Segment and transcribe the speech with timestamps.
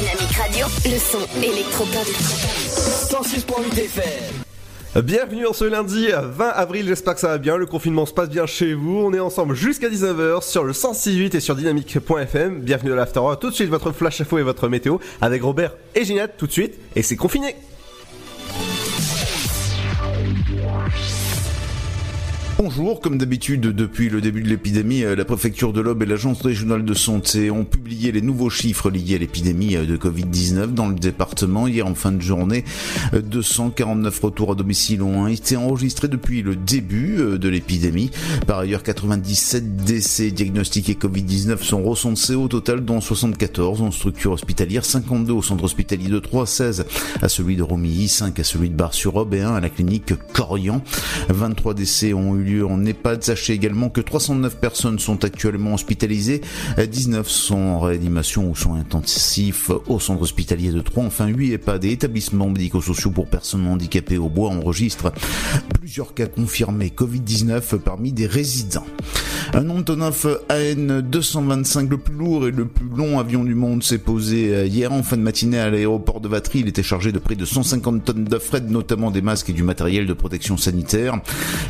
[0.00, 0.66] Dynamique Radio.
[0.86, 2.06] Le son électropop.
[3.10, 5.04] 106.8 FM.
[5.04, 8.30] Bienvenue en ce lundi 20 avril, j'espère que ça va bien, le confinement se passe
[8.30, 12.92] bien chez vous, on est ensemble jusqu'à 19h sur le 106.8 et sur dynamique.fm, bienvenue
[12.92, 16.38] à l'After tout de suite votre flash info et votre météo avec Robert et Ginette
[16.38, 17.54] tout de suite, et c'est confiné
[22.62, 26.42] Bonjour, comme d'habitude depuis le début de l'épidémie, euh, la préfecture de l'Aube et l'agence
[26.42, 30.88] régionale de santé ont publié les nouveaux chiffres liés à l'épidémie euh, de Covid-19 dans
[30.88, 31.66] le département.
[31.66, 32.66] Hier en fin de journée,
[33.14, 38.10] euh, 249 retours à domicile ont été enregistrés depuis le début euh, de l'épidémie.
[38.46, 44.84] Par ailleurs, 97 décès diagnostiqués Covid-19 sont recensés au total, dont 74 en structure hospitalière,
[44.84, 46.84] 52 au centre hospitalier de Troyes, 16
[47.22, 50.82] à celui de Romilly, 5 à celui de Bar-sur-Aube et 1 à la clinique Corian.
[51.30, 53.22] 23 décès ont eu lieu en EHPAD.
[53.22, 56.40] Sachez également que 309 personnes sont actuellement hospitalisées,
[56.78, 61.04] 19 sont en réanimation ou soins intensifs au centre hospitalier de Troyes.
[61.04, 65.12] Enfin, 8 EHPAD et établissements médico-sociaux pour personnes handicapées au bois enregistrent
[65.74, 68.86] plusieurs cas confirmés Covid-19 parmi des résidents.
[69.52, 73.98] Un Antonov AN 225, le plus lourd et le plus long avion du monde, s'est
[73.98, 76.60] posé hier en fin de matinée à l'aéroport de Vatry.
[76.60, 79.64] Il était chargé de près de 150 tonnes de fret, notamment des masques et du
[79.64, 81.20] matériel de protection sanitaire.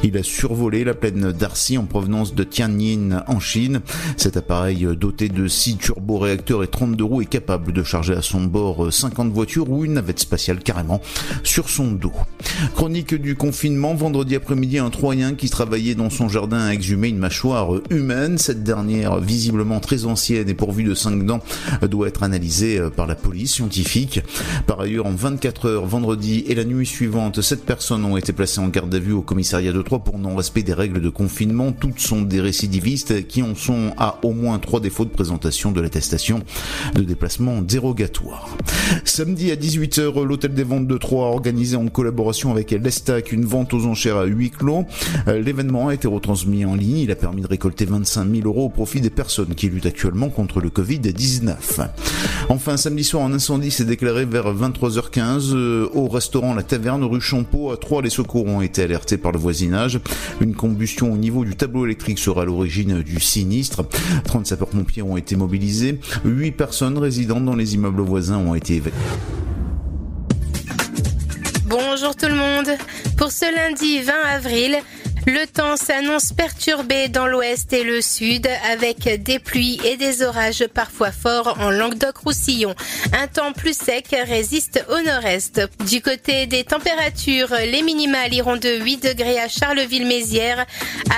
[0.02, 3.80] Il a survolé la plaine d'Arcy en provenance de Tianjin en Chine.
[4.16, 8.42] Cet appareil doté de 6 turboréacteurs et 32 roues est capable de charger à son
[8.42, 11.00] bord 50 voitures ou une navette spatiale carrément
[11.42, 12.12] sur son dos.
[12.74, 17.18] Chronique du confinement, vendredi après-midi, un Troyen qui travaillait dans son jardin a exhumé une
[17.18, 18.38] mâchoire humaine.
[18.38, 21.40] Cette dernière, visiblement très ancienne et pourvue de 5 dents,
[21.82, 24.20] doit être analysée par la police scientifique.
[24.66, 28.60] Par ailleurs, en 24 heures, vendredi et la nuit suivante, 7 personnes ont été placées
[28.60, 30.18] en garde à vue au commissariat de Troyes pour
[30.62, 31.72] des règles de confinement.
[31.72, 35.80] Toutes sont des récidivistes qui en sont à au moins 3 défauts de présentation de
[35.80, 36.42] l'attestation
[36.94, 38.56] de déplacement dérogatoire.
[39.04, 43.44] Samedi à 18h, l'hôtel des ventes de Troyes a organisé en collaboration avec l'Estac une
[43.44, 44.84] vente aux enchères à huis clos.
[45.28, 46.98] Euh, L'événement a été retransmis en ligne.
[46.98, 50.28] Il a permis de récolter 25 000 euros au profit des personnes qui luttent actuellement
[50.28, 51.88] contre le Covid-19.
[52.48, 57.20] Enfin, samedi soir, un incendie s'est déclaré vers 23h15 euh, au restaurant La Taverne rue
[57.20, 57.70] Champeau.
[57.70, 60.00] À Troyes, les secours ont été alertés par le voisinage.
[60.40, 63.86] Une combustion au niveau du tableau électrique sera à l'origine du sinistre.
[64.24, 66.00] 30 sapeurs-pompiers ont été mobilisés.
[66.24, 68.96] 8 personnes résidant dans les immeubles voisins ont été évacuées.
[71.66, 72.70] Bonjour tout le monde.
[73.18, 74.78] Pour ce lundi 20 avril,
[75.26, 80.66] le temps s'annonce perturbé dans l'ouest et le sud avec des pluies et des orages
[80.72, 82.74] parfois forts en Languedoc-Roussillon.
[83.12, 85.60] Un temps plus sec résiste au nord-est.
[85.88, 90.64] Du côté des températures, les minimales iront de 8 degrés à Charleville-Mézières,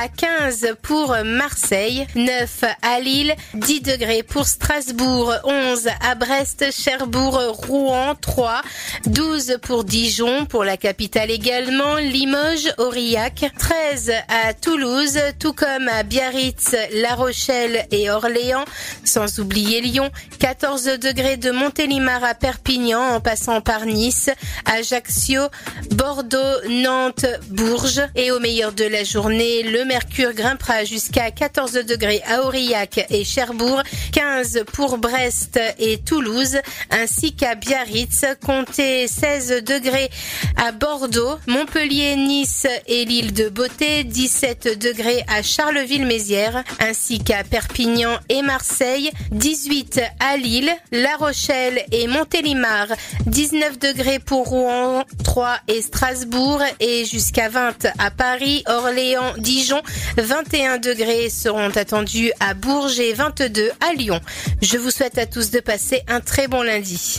[0.03, 7.41] à 15 pour Marseille, 9 à Lille, 10 degrés pour Strasbourg, 11 à Brest, Cherbourg,
[7.67, 8.63] Rouen, 3,
[9.07, 13.92] 12 pour Dijon, pour la capitale également, Limoges, Aurillac, 13
[14.29, 18.65] à Toulouse, tout comme à Biarritz, La Rochelle et Orléans,
[19.05, 24.31] sans oublier Lyon, 14 degrés de Montélimar à Perpignan en passant par Nice,
[24.65, 25.43] Ajaccio,
[25.91, 26.39] Bordeaux,
[26.71, 28.03] Nantes, Bourges.
[28.15, 33.25] Et au meilleur de la journée, le mercure grimpera jusqu'à 14 degrés à Aurillac et
[33.25, 33.83] Cherbourg,
[34.13, 36.57] 15 pour Brest et Toulouse,
[36.91, 40.09] ainsi qu'à Biarritz, comptez 16 degrés
[40.57, 48.17] à Bordeaux, Montpellier, Nice et l'île de Beauté, 17 degrés à Charleville-Mézières, ainsi qu'à Perpignan
[48.29, 52.87] et Marseille, 18 à Lille, La Rochelle et Montélimar,
[53.27, 59.83] 19 degrés pour Rouen, 3 et Strasbourg et jusqu'à 20 à Paris, Orléans, Dijon,
[60.17, 64.21] 21 degrés seront attendus à Bourges et 22 à Lyon.
[64.61, 67.19] Je vous souhaite à tous de passer un très bon lundi.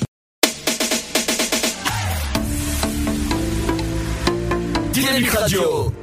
[4.93, 6.02] Dynamique Radio.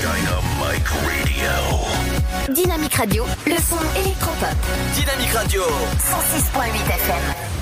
[0.00, 2.52] Dynamic Radio.
[2.52, 4.56] Dynamique Radio, le son électropop.
[4.96, 5.62] Dynamique Radio.
[5.62, 7.61] 106.8 FM.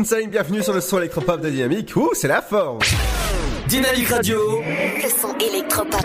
[0.00, 1.94] Insane, bienvenue sur le son électropop de Dynamique.
[1.94, 2.78] Ouh, c'est la forme.
[3.68, 4.38] Dynamique Radio.
[4.62, 6.00] Le son électropop.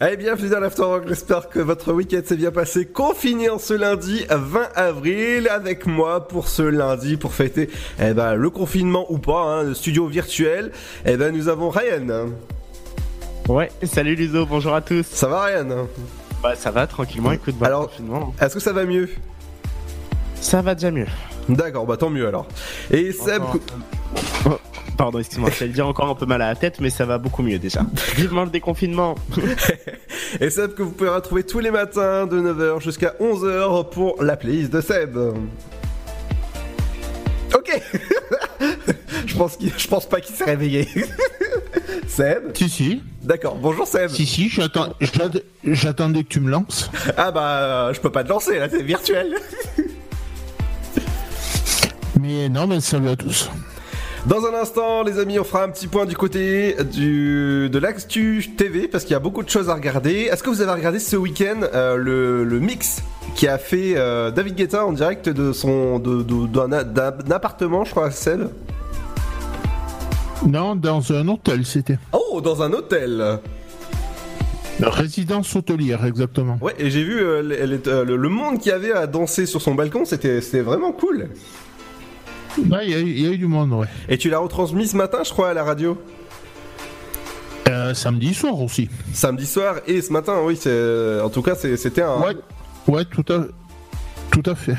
[0.00, 1.08] Allez, bienvenue dans l'Afterwork.
[1.08, 2.86] J'espère que votre week-end s'est bien passé.
[2.86, 7.68] Confiné en ce lundi 20 avril avec moi pour ce lundi pour fêter
[8.00, 10.70] eh ben, le confinement ou pas, hein, le studio virtuel.
[11.04, 12.28] Eh ben, nous avons Ryan.
[13.48, 15.04] Ouais, salut Luzo, bonjour à tous.
[15.04, 15.88] Ça va Ryan?
[16.44, 18.32] Bah ça va tranquillement, écoute, bon Alors- confinement.
[18.40, 19.08] Est-ce que ça va mieux?
[20.48, 21.04] Ça va déjà mieux.
[21.50, 22.48] D'accord, bah tant mieux alors.
[22.90, 23.60] Et Seb, Encore
[24.46, 24.58] Oh,
[24.96, 27.42] pardon, excuse-moi, j'allais dire encore un peu mal à la tête, mais ça va beaucoup
[27.42, 27.82] mieux déjà.
[28.16, 29.14] Vivement le déconfinement.
[30.40, 34.38] et Seb que vous pouvez retrouver tous les matins de 9h jusqu'à 11h pour la
[34.38, 35.18] playlist de Seb.
[37.54, 37.82] Ok.
[39.26, 40.88] je pense qu'il, je pense pas qu'il s'est réveillé.
[42.06, 42.56] Seb.
[42.56, 43.02] Si, si.
[43.22, 43.56] D'accord.
[43.56, 44.08] Bonjour Seb.
[44.08, 46.90] Si, si, j'attendais que tu me lances.
[47.18, 49.34] Ah bah je peux pas te lancer là, c'est virtuel.
[52.20, 53.50] Mais non, mais salut à tous.
[54.26, 58.44] Dans un instant, les amis, on fera un petit point du côté du de l'Actu
[58.56, 60.28] TV parce qu'il y a beaucoup de choses à regarder.
[60.30, 63.02] Est-ce que vous avez regardé ce week-end euh, le, le mix
[63.36, 67.84] qui a fait euh, David Guetta en direct de son de, de- d'un, d'un appartement,
[67.84, 68.48] je crois, Seb
[70.46, 71.98] Non, dans un hôtel, c'était.
[72.12, 73.38] Oh, dans un hôtel.
[74.80, 76.58] Résidence hôtelière, exactement.
[76.60, 79.06] Ouais, et j'ai vu euh, les- les- euh, le, le monde qu'il y avait à
[79.06, 81.28] danser sur son balcon, c'était vraiment cool.
[82.70, 83.86] Ouais, il y, a eu- il y a eu du monde, ouais.
[84.08, 85.96] Et tu l'as retransmis ce matin, je crois, à la radio.
[87.68, 88.88] Euh, samedi soir aussi.
[89.12, 92.18] Samedi soir et ce matin, oui, c'est en tout cas c'était un.
[92.20, 92.36] Ouais,
[92.86, 93.44] ouais, tout à,
[94.30, 94.74] tout à fait.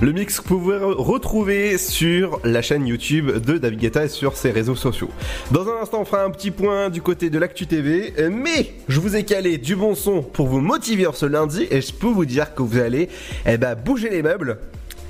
[0.00, 4.08] Le mix que vous pouvez re- retrouver sur la chaîne YouTube de David Guetta et
[4.08, 5.10] sur ses réseaux sociaux.
[5.50, 8.74] Dans un instant, on fera un petit point du côté de l'Actu TV, euh, mais
[8.88, 12.06] je vous ai calé du bon son pour vous motiver ce lundi et je peux
[12.06, 13.08] vous dire que vous allez
[13.44, 14.58] eh ben, bouger les meubles.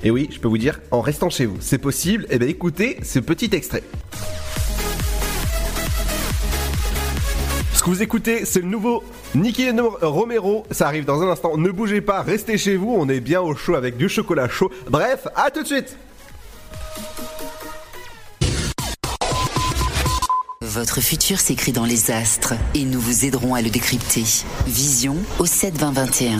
[0.03, 2.25] Et oui, je peux vous dire, en restant chez vous, c'est possible.
[2.29, 3.83] Et ben écoutez ce petit extrait.
[7.73, 9.03] Ce que vous écoutez, c'est le nouveau
[9.35, 9.69] Nicky
[10.01, 10.65] Romero.
[10.71, 11.57] Ça arrive dans un instant.
[11.57, 12.95] Ne bougez pas, restez chez vous.
[12.95, 14.71] On est bien au chaud avec du chocolat chaud.
[14.89, 15.97] Bref, à tout de suite.
[20.61, 24.23] Votre futur s'écrit dans les astres et nous vous aiderons à le décrypter.
[24.67, 26.39] Vision au 7 20 21.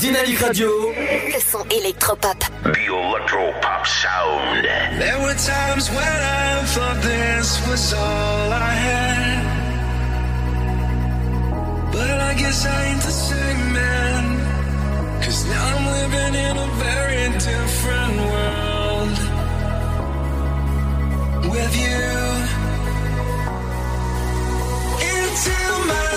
[0.00, 0.68] Dynamique Radio.
[1.34, 2.38] Le son électropop.
[2.64, 4.62] The Electro Pop Sound.
[4.98, 9.44] There were times when I thought this was all I had.
[11.92, 14.40] But I guess I ain't the same man.
[15.22, 19.18] Cause now I'm living in a very different world.
[21.52, 22.08] With you.
[25.12, 26.08] Into my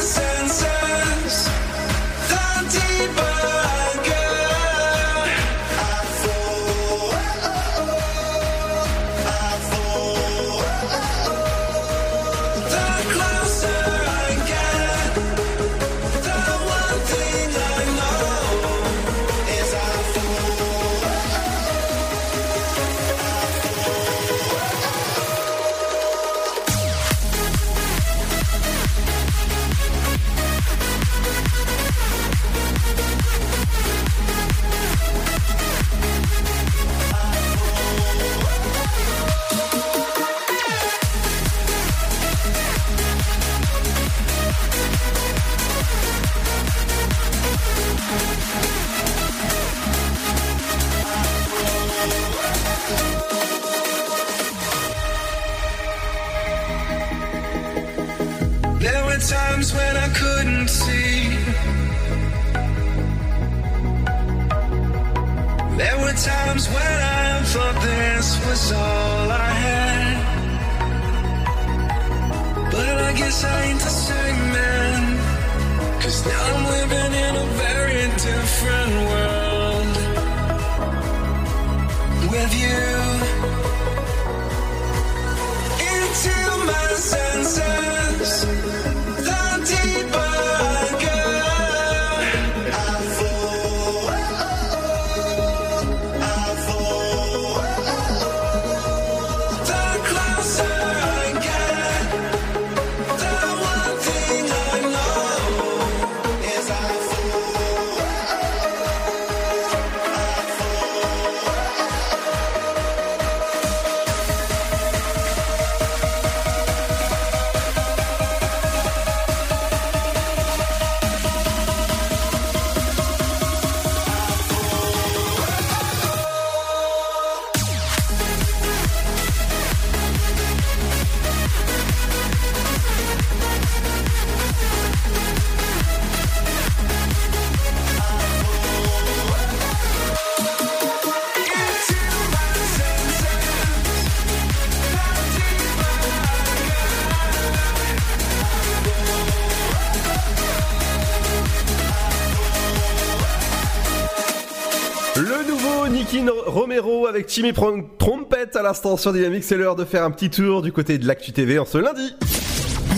[157.31, 157.53] Timmy
[157.97, 159.45] Trompette à l'instant sur Dynamique.
[159.45, 162.13] C'est l'heure de faire un petit tour du côté de l'Actu TV en ce lundi.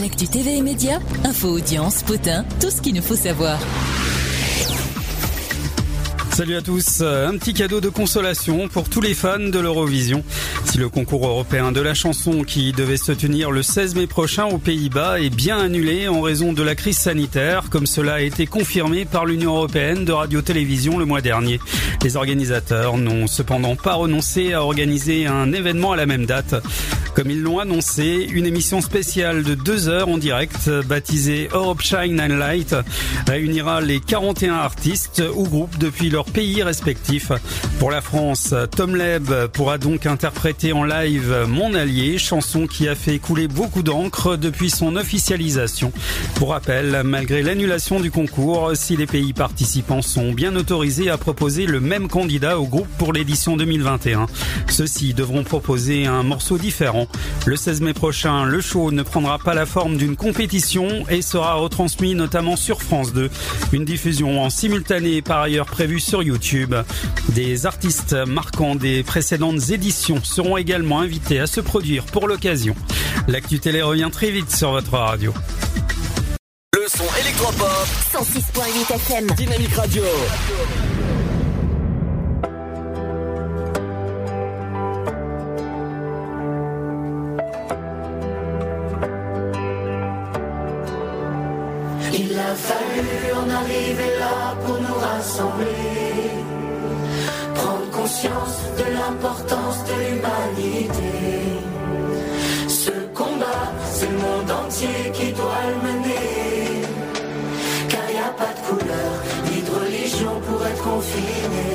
[0.02, 3.60] L'actu TV et médias, info audience, potin, tout ce qu'il nous faut savoir.
[6.32, 10.24] Salut à tous, Euh, un petit cadeau de consolation pour tous les fans de l'Eurovision.
[10.66, 14.46] Si le concours européen de la chanson qui devait se tenir le 16 mai prochain
[14.46, 18.48] aux Pays-Bas est bien annulé en raison de la crise sanitaire, comme cela a été
[18.48, 21.60] confirmé par l'Union européenne de radio-télévision le mois dernier.
[22.04, 26.56] Les organisateurs n'ont cependant pas renoncé à organiser un événement à la même date.
[27.16, 32.20] Comme ils l'ont annoncé, une émission spéciale de deux heures en direct, baptisée Europe Shine
[32.20, 32.76] and Light,
[33.28, 37.32] réunira les 41 artistes ou groupes depuis leur pays respectifs.
[37.80, 42.96] Pour la France, Tom Leb pourra donc interpréter en live Mon Allié, chanson qui a
[42.96, 45.92] fait couler beaucoup d'encre depuis son officialisation.
[46.36, 51.66] Pour rappel, malgré l'annulation du concours, si les pays participants sont bien autorisés à proposer
[51.66, 54.28] le même candidat au groupe pour l'édition 2021,
[54.70, 57.08] ceux-ci devront proposer un morceau différent.
[57.46, 61.56] Le 16 mai prochain, le show ne prendra pas la forme d'une compétition et sera
[61.56, 63.30] retransmis notamment sur France 2.
[63.74, 66.74] Une diffusion en simultané est par ailleurs prévue sur YouTube.
[67.66, 72.76] Artistes marquant des précédentes éditions seront également invités à se produire pour l'occasion.
[73.28, 75.34] L'actu télé revient très vite sur votre radio.
[76.76, 77.88] Le son électropop.
[78.14, 79.28] 106.8 FM.
[79.38, 80.04] Dynamique Radio.
[92.16, 96.03] Il a fallu en arriver là pour nous rassembler,
[98.22, 101.14] de l'importance de l'humanité.
[102.68, 106.82] Ce combat, c'est le monde entier qui doit le mener,
[107.90, 109.12] car il n'y a pas de couleur
[109.50, 111.72] ni de religion pour être confiné.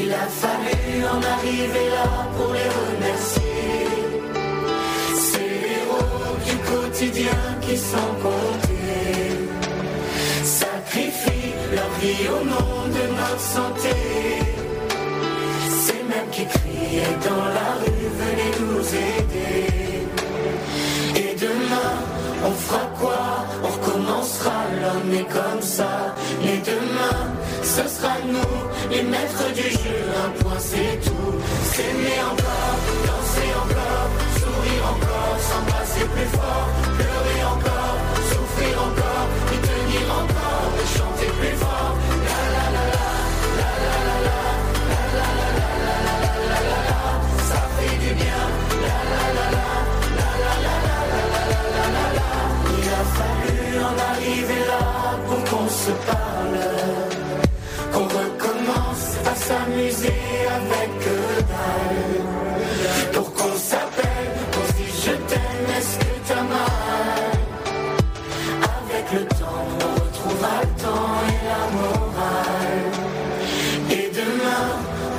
[0.00, 3.88] Il a fallu en arriver là pour les remercier.
[5.28, 9.18] Ces héros du quotidien qui sans compter
[10.44, 14.67] sacrifient leur vie au nom de notre santé.
[16.38, 20.06] Qui criaient dans la rue, venez nous aider.
[21.16, 21.94] Et demain,
[22.46, 23.22] on fera quoi?
[23.64, 26.14] On recommencera, l'homme est comme ça.
[26.44, 27.18] Et demain,
[27.64, 28.56] ce sera nous,
[28.88, 29.98] les maîtres du jeu.
[30.26, 31.34] Un point, c'est tout.
[31.72, 32.76] S'aimer encore,
[33.08, 37.96] danser encore, sourire encore, s'embrasser plus fort, pleurer encore,
[38.30, 41.67] souffrir encore, et tenir encore, et chanter plus fort.
[56.06, 56.58] Parle,
[57.92, 60.20] qu'on recommence à s'amuser
[60.58, 60.90] avec
[61.50, 62.22] dalle,
[63.12, 67.38] pour qu'on s'appelle, qu'on dise je t'aime, est-ce que t'as mal?
[68.62, 72.92] Avec le temps, on retrouvera le temps et la morale.
[73.90, 74.66] Et demain,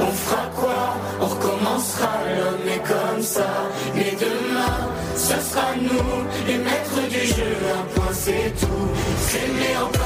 [0.01, 0.82] on fera quoi?
[1.21, 3.49] On recommencera, l'homme est comme ça.
[3.95, 4.77] Mais demain,
[5.15, 7.58] ce sera nous, les maîtres du jeu.
[7.79, 8.88] Un point, c'est tout.
[9.27, 9.98] S'aimer encore,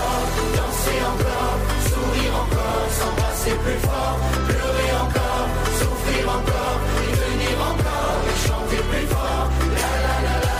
[0.84, 4.18] danser encore, sourire encore, s'embrasser plus fort,
[4.48, 5.48] pleurer encore,
[5.80, 9.48] souffrir encore, et tenir encore, et chanter plus fort.
[9.80, 10.60] La la la la,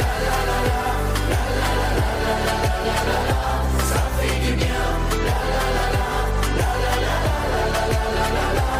[0.00, 0.82] la la la la,
[1.30, 2.56] la la la la la
[2.86, 3.42] la la la.
[3.90, 4.84] Ça fait du bien.
[5.26, 6.08] La la la la,
[6.58, 8.70] la la la la la la la la la.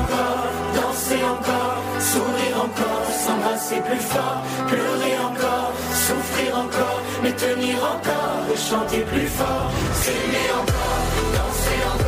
[0.00, 5.70] Encore, danser encore, sourire encore, s'embrasser plus fort, pleurer encore,
[6.06, 6.87] souffrir encore,
[7.22, 9.70] mais tenir encore, chanter plus fort.
[10.02, 11.04] S'aimer encore,
[11.34, 12.07] danser encore,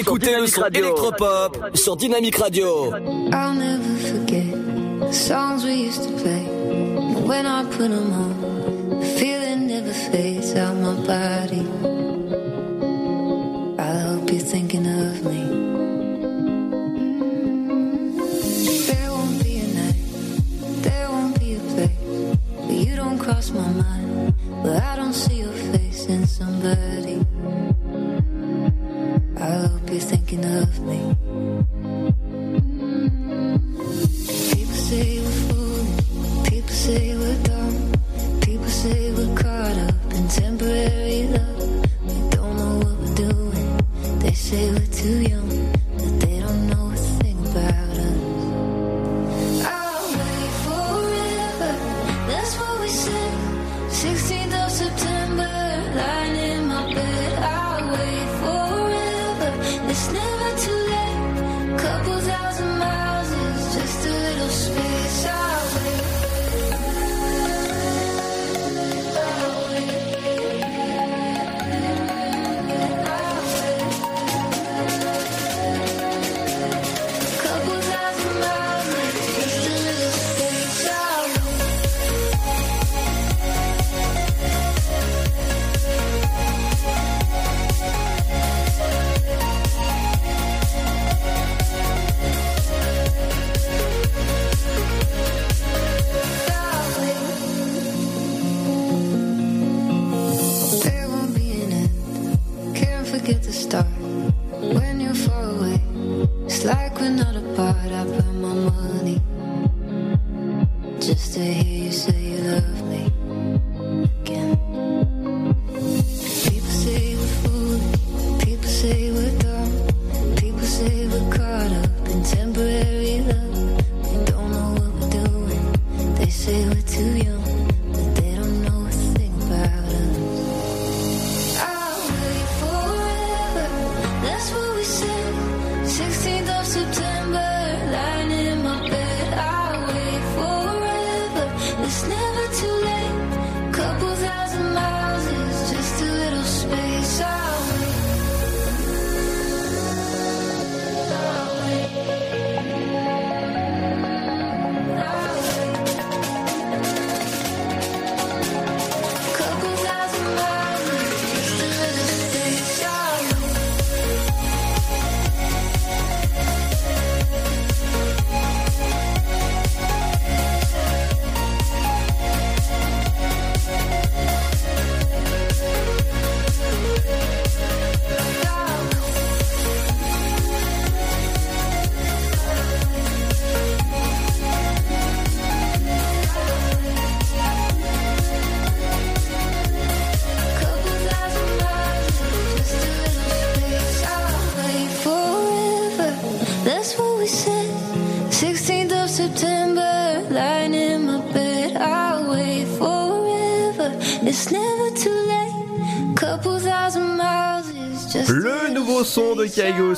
[0.00, 2.90] écoutez le son électropop sur Dynamic Radio.
[3.32, 4.46] I'll never forget
[5.00, 6.46] the songs we used to play.
[7.26, 11.99] When I put them on, the feeling never fades out my body.
[34.90, 35.29] Say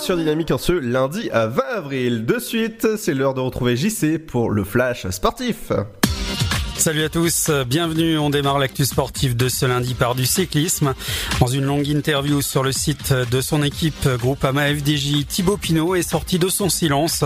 [0.02, 2.26] sur Dynamique en ce lundi à 20 avril.
[2.26, 5.70] De suite, c'est l'heure de retrouver JC pour le flash sportif.
[6.76, 8.18] Salut à tous, bienvenue.
[8.18, 10.94] On démarre l'actu sportif de ce lundi par du cyclisme.
[11.38, 16.02] Dans une longue interview sur le site de son équipe Groupama FDJ, Thibaut Pinot est
[16.02, 17.22] sorti de son silence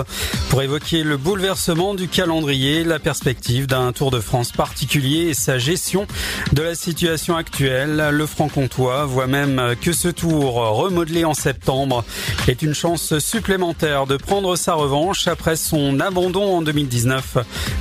[0.57, 5.59] pour évoquer le bouleversement du calendrier, la perspective d'un Tour de France particulier et sa
[5.59, 6.07] gestion
[6.55, 8.09] de la situation actuelle.
[8.11, 12.07] Le franc-comtois voit même que ce tour remodelé en septembre
[12.49, 17.37] est une chance supplémentaire de prendre sa revanche après son abandon en 2019.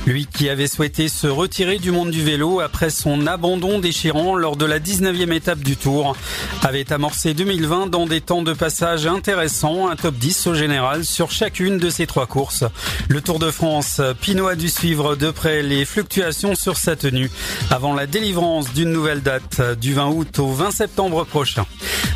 [0.06, 4.56] Lui qui avait souhaité se retirer du monde du vélo après son abandon déchirant lors
[4.56, 6.14] de la 19e étape du Tour
[6.62, 11.30] avait amorcé 2020 dans des temps de passage intéressants, un top 10 au général sur
[11.30, 12.65] chacune de ces trois courses.
[13.08, 17.30] Le Tour de France, Pinot a dû suivre de près les fluctuations sur sa tenue
[17.70, 21.64] avant la délivrance d'une nouvelle date du 20 août au 20 septembre prochain.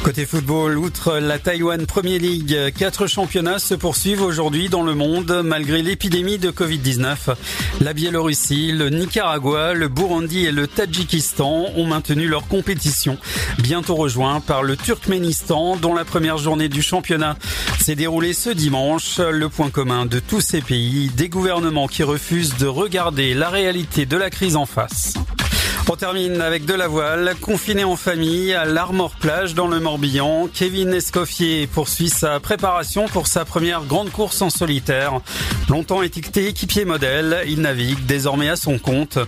[0.02, 5.42] Côté football, outre la Taïwan Premier League, quatre championnats se poursuivent aujourd'hui dans le monde
[5.44, 7.34] malgré l'épidémie de Covid-19.
[7.82, 13.18] La Biélorussie, le Nicaragua, le Burundi et le Tadjikistan ont maintenu leur compétition,
[13.58, 17.36] bientôt rejoints par le Turkménistan dont la première journée du championnat
[17.80, 19.20] s'est déroulée ce dimanche.
[20.40, 25.14] Ces pays, des gouvernements qui refusent de regarder la réalité de la crise en face.
[25.92, 27.35] On termine avec de la voile.
[27.40, 33.26] Confiné en famille à l'Armor Plage dans le Morbihan, Kevin Escoffier poursuit sa préparation pour
[33.26, 35.20] sa première grande course en solitaire.
[35.68, 39.18] Longtemps étiqueté équipier modèle, il navigue désormais à son compte.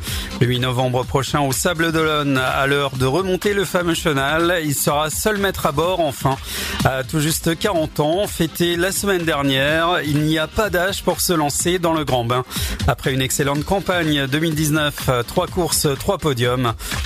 [0.40, 4.74] Le 8 novembre prochain au Sable d'Olonne, à l'heure de remonter le fameux chenal, il
[4.76, 6.36] sera seul maître à bord enfin.
[6.84, 11.20] À tout juste 40 ans, fêté la semaine dernière, il n'y a pas d'âge pour
[11.20, 12.44] se lancer dans le grand bain.
[12.86, 16.51] Après une excellente campagne 2019, trois courses, trois podiums,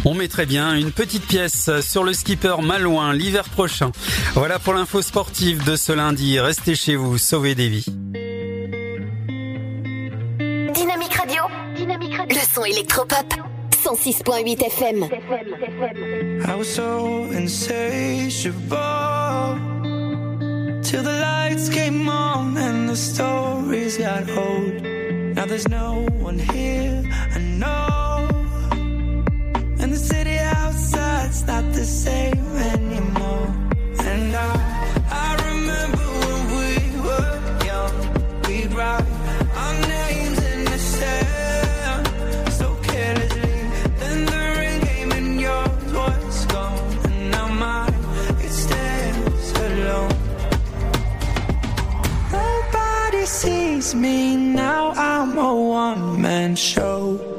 [0.04, 3.92] on mettrait bien une petite pièce sur le skipper Malouin l'hiver prochain.
[4.34, 6.38] Voilà pour l'info sportive de ce lundi.
[6.38, 7.86] Restez chez vous, sauvez des vies.
[10.74, 11.42] Dynamique Radio.
[11.74, 12.36] Dynamique Radio.
[12.38, 13.34] Le son électropop.
[13.70, 15.04] 106.8 FM.
[16.44, 18.56] I was so insatiable
[20.82, 24.82] till the lights came on and the stories got old.
[25.36, 27.04] Now there's no one here
[27.34, 28.28] I know,
[29.86, 32.44] and the city outside's not the same
[32.74, 33.46] anymore.
[34.00, 34.52] And I,
[35.26, 36.70] I remember when we
[37.06, 37.34] were
[37.70, 37.96] young,
[38.46, 39.06] we'd write
[39.62, 42.04] our names in the sand
[42.52, 43.58] so carelessly.
[44.00, 47.94] Then the ring came yours was gone, and now mine
[48.46, 50.16] it stands alone.
[52.32, 54.90] Nobody sees me now.
[54.96, 57.35] I'm a one man show.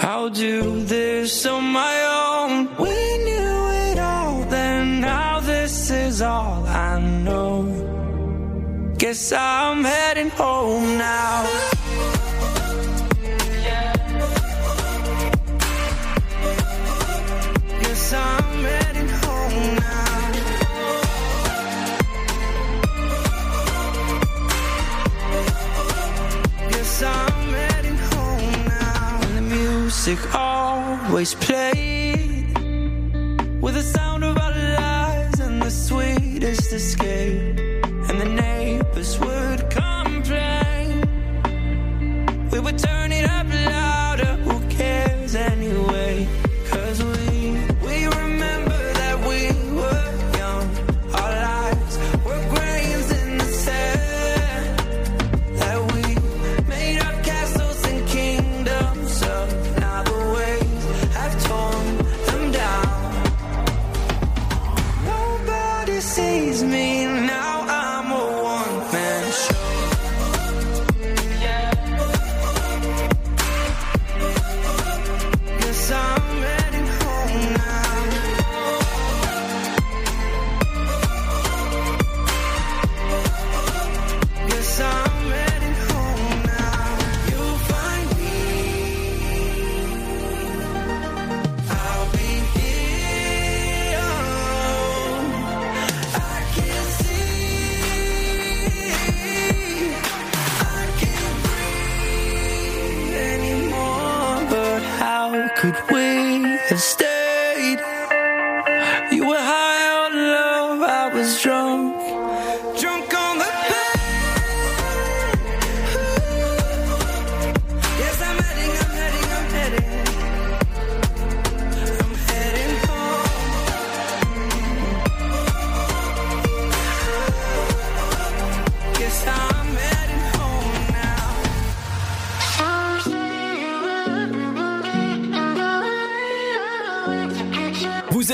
[0.00, 2.76] I'll do this on my own.
[2.76, 8.94] We knew it all, then now this is all I know.
[8.96, 11.77] Guess I'm heading home now.
[30.08, 32.46] Music always played
[33.60, 37.67] with the sound of our lives and the sweetest escape.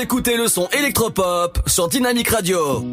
[0.05, 2.85] écoutez le son électropop sur Dynamic Radio.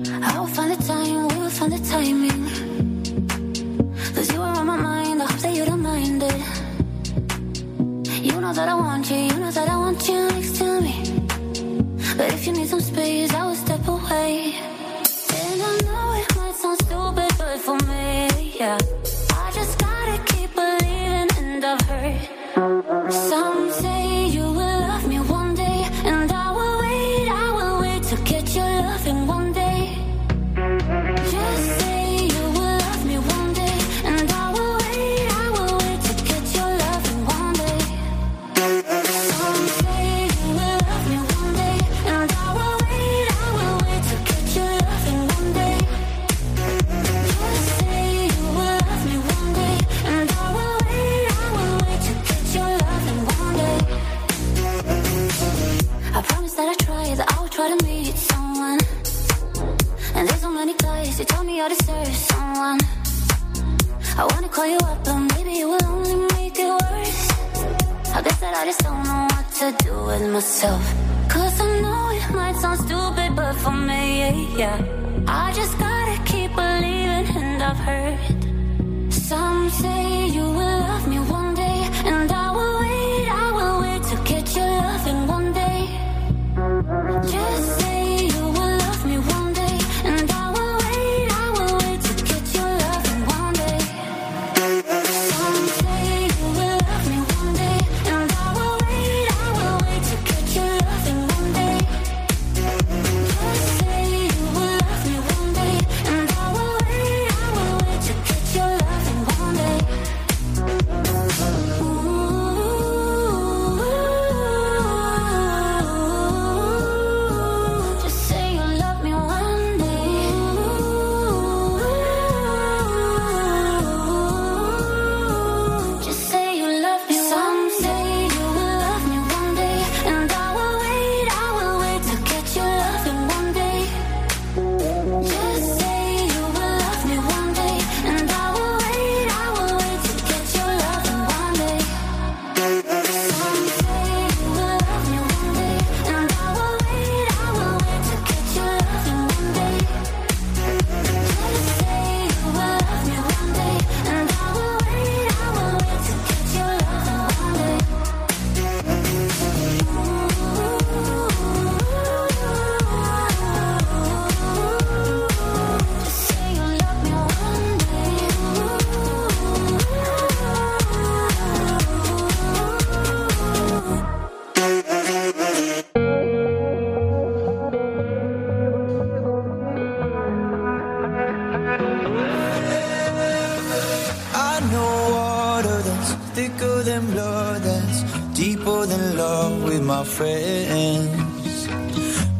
[184.34, 188.02] I know water that's thicker than blood, that's
[188.34, 191.68] deeper than love with my friends.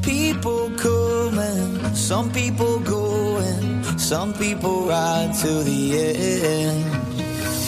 [0.03, 6.84] People coming, some people going, some people ride to the end.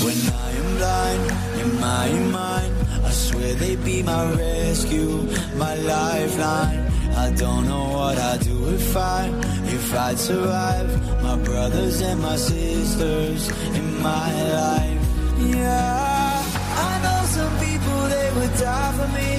[0.05, 1.22] When I am blind,
[1.61, 2.09] in my
[2.39, 6.81] mind, I swear they be my rescue, my lifeline.
[7.16, 9.31] I don't know what I'd do if I,
[9.66, 11.03] if I'd survive
[11.45, 15.01] brothers and my sisters in my life.
[15.38, 16.42] Yeah,
[16.88, 19.30] I know some people they would die for me.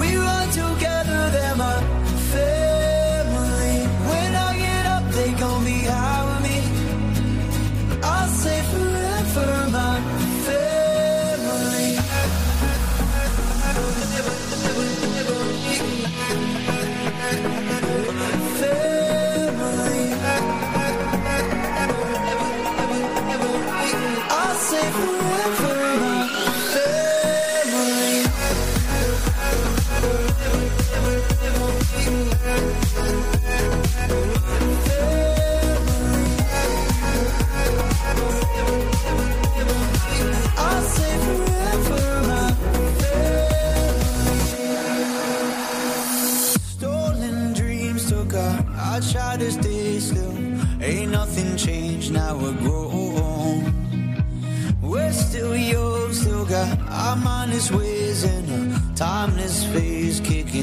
[0.00, 1.99] We run together, they're my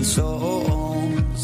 [0.07, 1.41] songs.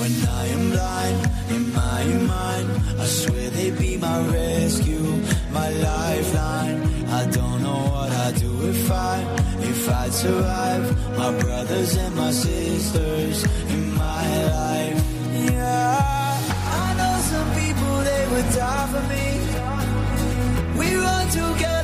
[0.00, 1.20] When I am blind
[1.54, 2.04] in my
[2.34, 5.06] mind, I swear they'd be my rescue,
[5.52, 6.78] my lifeline.
[7.20, 9.16] I don't know what I'd do if I,
[9.72, 10.84] if I'd survive.
[11.16, 13.44] My brothers and my sisters
[13.74, 14.26] in my
[14.58, 14.98] life.
[15.52, 16.40] Yeah,
[16.82, 19.26] I know some people they would die for me.
[20.78, 21.79] We run together,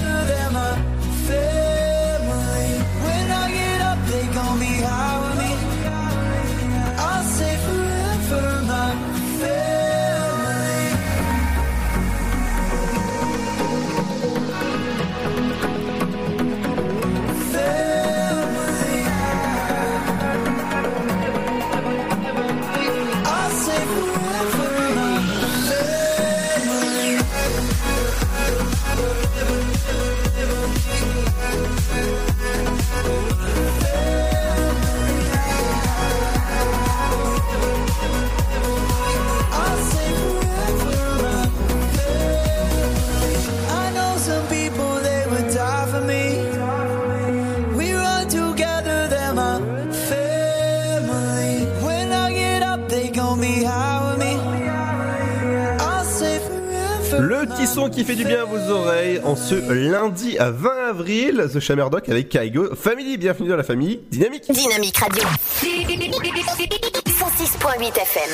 [57.76, 61.60] son qui fait du bien à vos oreilles en ce lundi à 20 avril, The
[61.60, 62.74] Shammerdock avec Kaigo.
[62.74, 64.50] Family, bienvenue dans la famille Dynamique.
[64.50, 65.22] Dynamique Radio.
[65.62, 68.30] 106.8 FM.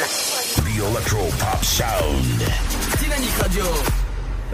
[0.54, 2.22] The Electro Pop Sound.
[3.00, 3.64] Dynamique Radio.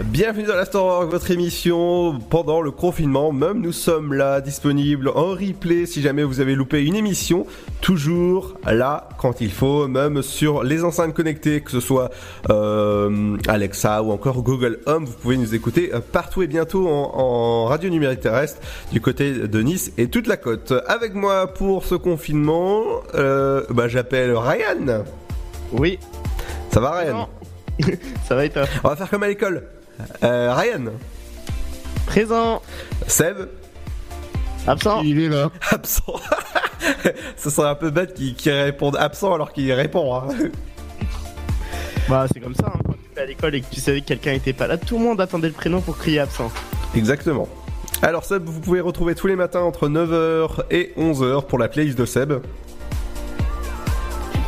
[0.05, 3.33] Bienvenue dans l'Afterwork, votre émission pendant le confinement.
[3.33, 7.45] Même nous sommes là, disponibles en replay si jamais vous avez loupé une émission.
[7.81, 12.11] Toujours là quand il faut, même sur les enceintes connectées, que ce soit
[12.49, 15.03] euh, Alexa ou encore Google Home.
[15.03, 18.61] Vous pouvez nous écouter euh, partout et bientôt en, en radio numérique terrestre
[18.93, 20.73] du côté de Nice et toute la côte.
[20.87, 22.83] Avec moi pour ce confinement,
[23.15, 25.03] euh, bah, j'appelle Ryan.
[25.73, 25.99] Oui.
[26.71, 27.27] Ça va Ryan?
[28.27, 28.63] Ça va et toi?
[28.85, 29.63] On va faire comme à l'école.
[30.23, 30.85] Euh, Ryan.
[32.05, 32.61] Présent.
[33.07, 33.37] Seb.
[34.67, 35.01] Absent.
[35.03, 35.49] Il est là.
[35.71, 36.15] Absent.
[37.35, 40.15] Ça serait un peu bête qu'il qu'il réponde absent alors qu'il répond.
[40.15, 40.27] hein.
[42.07, 44.07] Bah, c'est comme ça, hein, quand tu es à l'école et que tu savais que
[44.07, 46.51] quelqu'un était pas là, tout le monde attendait le prénom pour crier absent.
[46.95, 47.47] Exactement.
[48.01, 51.97] Alors Seb, vous pouvez retrouver tous les matins entre 9h et 11h pour la playlist
[51.97, 52.33] de Seb.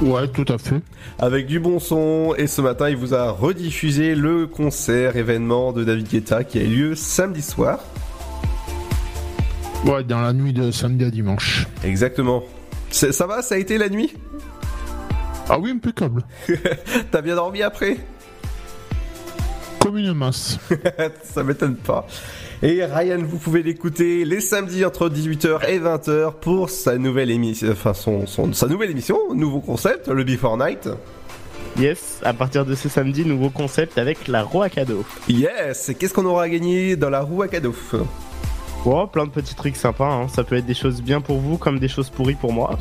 [0.02, 0.82] Ouais, tout à fait.
[1.20, 5.84] Avec du bon son, et ce matin il vous a rediffusé le concert événement de
[5.84, 7.80] David Guetta qui a eu lieu samedi soir.
[9.86, 11.68] Ouais, dans la nuit de samedi à dimanche.
[11.84, 12.44] Exactement.
[12.90, 14.14] Ça va, ça a été la nuit?
[15.48, 16.24] Ah oui, impeccable.
[17.12, 17.98] T'as bien dormi après?
[19.80, 20.58] Comme une masse.
[21.24, 22.08] ça m'étonne pas.
[22.64, 27.70] Et Ryan, vous pouvez l'écouter les samedis entre 18h et 20h pour sa nouvelle émission,
[27.72, 30.88] enfin son, son- sa nouvelle émission, nouveau concept, le Before Night.
[31.80, 35.04] Yes, à partir de ce samedi, nouveau concept avec la roue à cadeaux.
[35.28, 37.74] Yes, et qu'est-ce qu'on aura gagné dans la roue à cadeaux?
[38.84, 40.28] Oh, plein de petits trucs sympas, hein.
[40.28, 42.80] ça peut être des choses bien pour vous comme des choses pourries pour moi.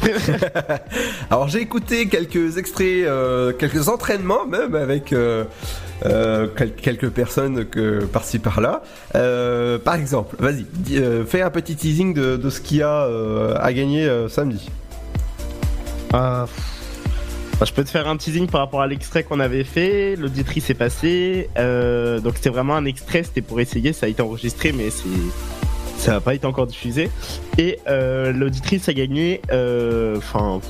[1.31, 5.45] Alors j'ai écouté quelques extraits, euh, quelques entraînements même avec euh,
[6.07, 8.83] euh, quel- quelques personnes que par-ci par-là.
[9.85, 10.65] Par exemple, vas-y,
[11.27, 13.07] fais un petit teasing de, de ce qu'il y a
[13.61, 14.71] à gagner samedi.
[16.15, 16.47] Ah,
[17.63, 20.17] je peux te faire un teasing par rapport à l'extrait qu'on avait fait.
[20.17, 21.51] L'auditrice est passée.
[21.59, 23.93] Euh, donc c'était vraiment un extrait, c'était pour essayer.
[23.93, 25.05] Ça a été enregistré, mais c'est
[26.01, 27.11] ça n'a pas été encore diffusé.
[27.59, 29.41] Et euh, l'auditrice a gagné.
[29.53, 30.61] euh, Enfin.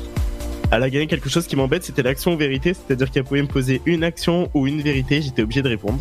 [0.72, 3.48] elle a gagné quelque chose qui m'embête, c'était l'action ou vérité, c'est-à-dire qu'elle pouvait me
[3.48, 5.98] poser une action ou une vérité, j'étais obligé de répondre.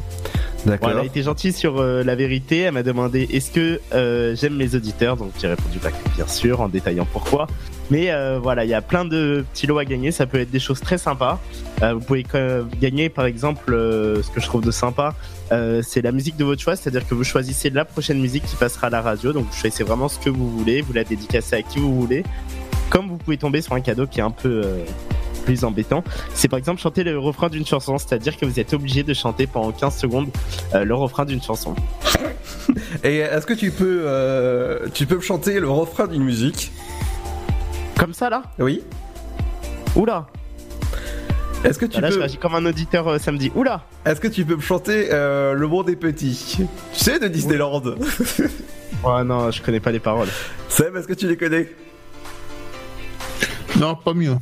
[0.65, 0.89] D'accord.
[0.89, 4.35] Bon, elle a été gentille sur euh, la vérité, elle m'a demandé est-ce que euh,
[4.35, 7.47] j'aime mes auditeurs, donc j'ai répondu bah, bien sûr en détaillant pourquoi.
[7.89, 10.51] Mais euh, voilà, il y a plein de petits lots à gagner, ça peut être
[10.51, 11.39] des choses très sympas.
[11.81, 12.25] Vous pouvez
[12.81, 15.15] gagner par exemple, ce que je trouve de sympa,
[15.51, 18.55] euh, c'est la musique de votre choix, c'est-à-dire que vous choisissez la prochaine musique qui
[18.55, 21.55] passera à la radio, donc vous choisissez vraiment ce que vous voulez, vous la dédicacez
[21.55, 22.23] à qui vous voulez.
[22.89, 24.83] Comme vous pouvez tomber sur un cadeau qui est un peu euh,
[25.45, 29.03] plus embêtant, c'est par exemple chanter le refrain d'une chanson, c'est-à-dire que vous êtes obligé
[29.03, 30.29] de chanter pendant 15 secondes
[30.73, 31.75] euh, le refrain d'une chanson.
[33.03, 34.05] Et est-ce que tu peux,
[34.93, 36.71] tu peux me chanter le refrain d'une musique?
[37.97, 38.43] Comme ça là?
[38.59, 38.81] Oui.
[39.95, 40.27] Oula
[41.63, 43.51] Est-ce que tu Là, je peux, réagis comme un auditeur euh, samedi.
[43.55, 46.57] Oula est-ce que tu peux me chanter euh, Le Monde des Petits
[46.93, 47.81] Tu sais de Disneyland.
[49.03, 50.29] Oh non, je connais pas les paroles.
[50.69, 51.69] Seb, est-ce que tu les connais
[53.77, 54.35] Non, pas mieux.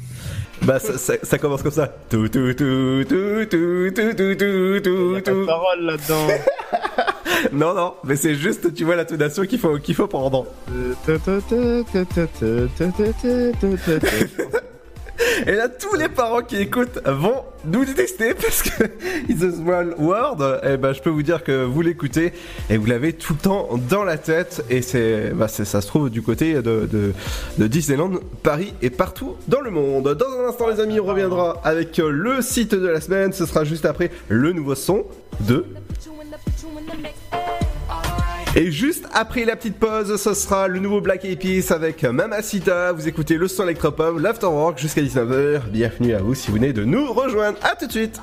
[0.64, 1.88] Bah ça, ça- ça commence comme ça.
[2.10, 5.46] Tout tout tout tout tout tout tout tout tout tout.
[5.46, 6.28] parole là-dedans.
[7.54, 10.48] Non non, mais c'est juste tu vois l'intonation qu'il faut qu'il faut prendre.
[15.46, 18.84] Et là, tous les parents qui écoutent vont nous détester parce que
[19.30, 20.62] It's a Small World.
[20.64, 22.34] Et ben, je peux vous dire que vous l'écoutez
[22.70, 24.64] et vous l'avez tout le temps dans la tête.
[24.70, 27.14] Et c'est, bah, ça se trouve du côté de,
[27.58, 28.12] Disneyland,
[28.44, 30.16] Paris et partout dans le monde.
[30.16, 33.34] Dans un instant, les amis, on reviendra avec le site de la semaine.
[33.34, 35.06] Ce sera juste après le nouveau son
[35.42, 35.66] de
[38.58, 42.92] et juste après la petite pause, ce sera le nouveau Black Eyed avec Mamacita.
[42.92, 45.70] Vous écoutez le son Electropop, l'Afterwork jusqu'à 19h.
[45.70, 47.60] Bienvenue à vous si vous venez de nous rejoindre.
[47.62, 48.20] À tout de suite.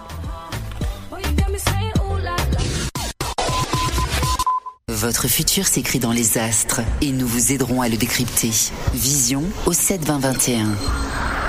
[4.89, 8.51] Votre futur s'écrit dans les astres et nous vous aiderons à le décrypter.
[8.93, 11.34] Vision au 72021.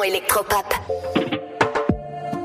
[0.00, 0.64] son.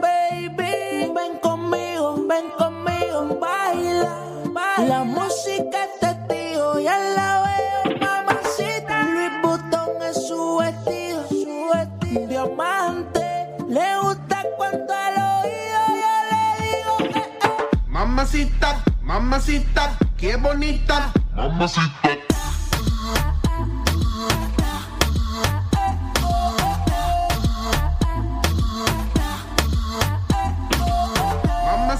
[0.02, 4.12] Baby, ven conmigo, ven conmigo, baila,
[4.52, 4.88] baila.
[4.88, 9.04] La música es testigo, ya la veo, mamacita.
[9.04, 12.28] Louis Vuitton es su vestido, su vestido.
[12.28, 17.50] Diamante, le gusta cuanto al oído yo le digo, eh, eh.
[17.88, 21.14] Mamacita, mamacita, qué bonita.
[21.34, 22.25] Mamacita.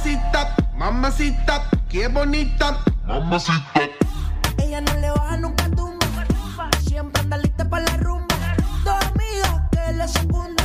[0.06, 2.78] Mamacita, mamacita, qué bonita.
[3.08, 3.90] Mamacita.
[4.60, 6.06] Ella no le baja nunca tumba,
[6.88, 8.36] siempre anda lista para la rumba.
[8.84, 10.65] Dos amigas que le secundan,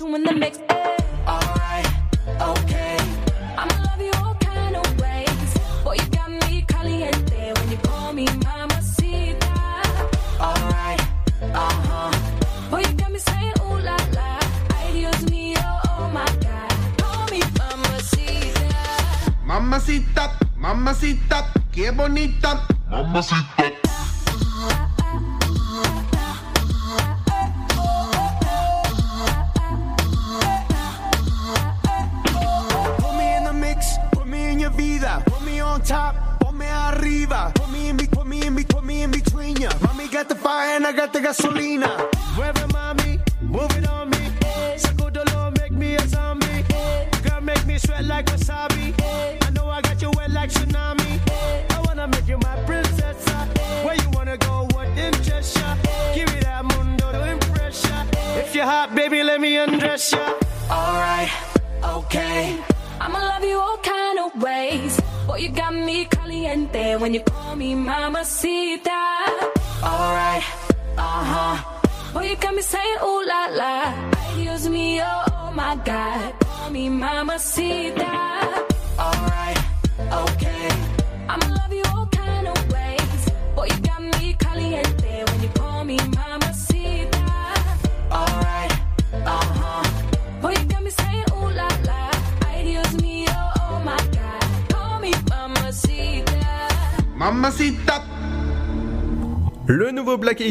[0.00, 0.67] You in the, put you in the mix.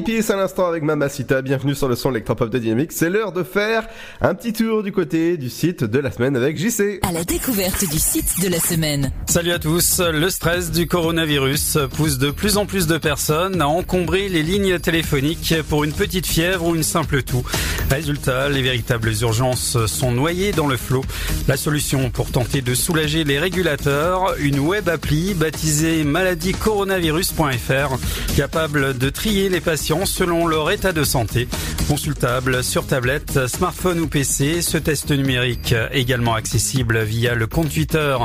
[0.01, 2.91] Peas à l'instant avec Mamacita, bienvenue sur le son électropop de Dynamique.
[2.91, 3.87] C'est l'heure de faire
[4.21, 6.99] un petit tour du côté du site de la semaine avec JC.
[7.01, 9.11] À la découverte du site de la semaine.
[9.27, 9.99] Salut à tous.
[9.99, 14.77] Le stress du coronavirus pousse de plus en plus de personnes à encombrer les lignes
[14.79, 17.43] téléphoniques pour une petite fièvre ou une simple toux.
[17.89, 21.05] Résultat, les véritables urgences sont noyées dans le flot.
[21.47, 29.09] La solution pour tenter de soulager les régulateurs, une web appli baptisée maladiecoronavirus.fr, capable de
[29.09, 31.47] trier les patients selon leur état de santé.
[31.87, 38.17] Consultable sur tablette, smartphone ou PC, ce test numérique également accessible via le compte Twitter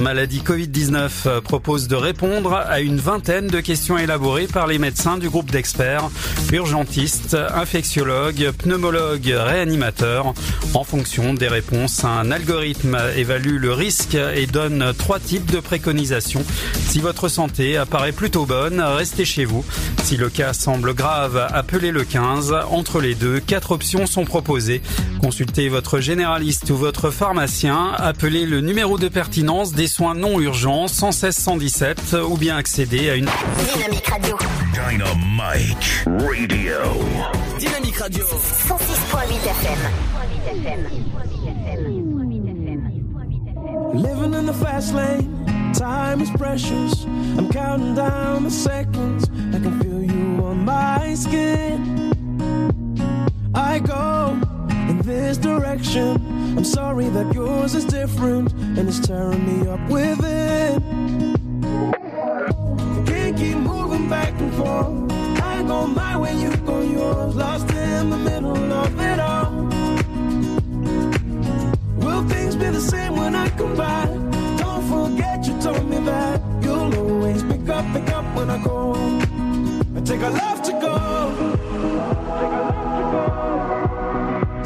[0.00, 5.28] maladie Covid-19 propose de répondre à une vingtaine de questions élaborées par les médecins du
[5.28, 6.10] groupe d'experts,
[6.52, 10.34] urgentistes, infectiologues, pneumologues, réanimateurs.
[10.74, 16.44] En fonction des réponses, un algorithme évalue le risque et donne trois types de préconisations.
[16.88, 19.64] Si votre santé apparaît plutôt bonne, restez chez vous.
[20.02, 22.49] Si le cas semble grave, appelez le 15.
[22.70, 24.82] Entre les deux, quatre options sont proposées.
[25.20, 30.88] Consultez votre généraliste ou votre pharmacien, appelez le numéro de pertinence des soins non urgents
[30.88, 33.28] 116 117 ou bien accédez à une
[33.74, 34.36] Dynamique Radio.
[34.72, 36.76] Dynamite Radio.
[37.58, 38.24] Dynamique Radio.
[38.24, 39.78] 106.8 FM.
[43.94, 47.04] Living in the fast lane, time is precious.
[47.04, 49.28] I'm counting down the seconds.
[49.54, 51.99] I can feel you on my skin.
[53.54, 54.38] I go
[54.88, 56.16] in this direction.
[56.56, 60.80] I'm sorry that yours is different and it's tearing me up within.
[63.06, 65.12] Can't keep moving back and forth.
[65.42, 67.34] I go my way, you go yours.
[67.34, 69.50] Lost in the middle of it all.
[71.96, 74.08] Will things be the same when I come back?
[74.58, 78.94] Don't forget you told me that you'll always pick up, pick up when I go.
[79.96, 82.29] I take a love to go.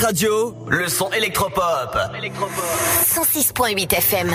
[0.00, 1.94] Radio, le son électropop.
[3.04, 4.30] 106.8 FM.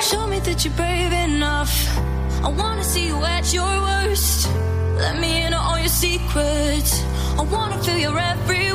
[0.00, 1.70] Show me that you're brave enough.
[2.42, 4.48] I wanna see you at your worst.
[4.98, 7.02] Let me in on all your secrets.
[7.38, 8.65] I wanna feel your every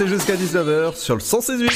[0.00, 1.70] c'est jusqu'à 19h sur le 168.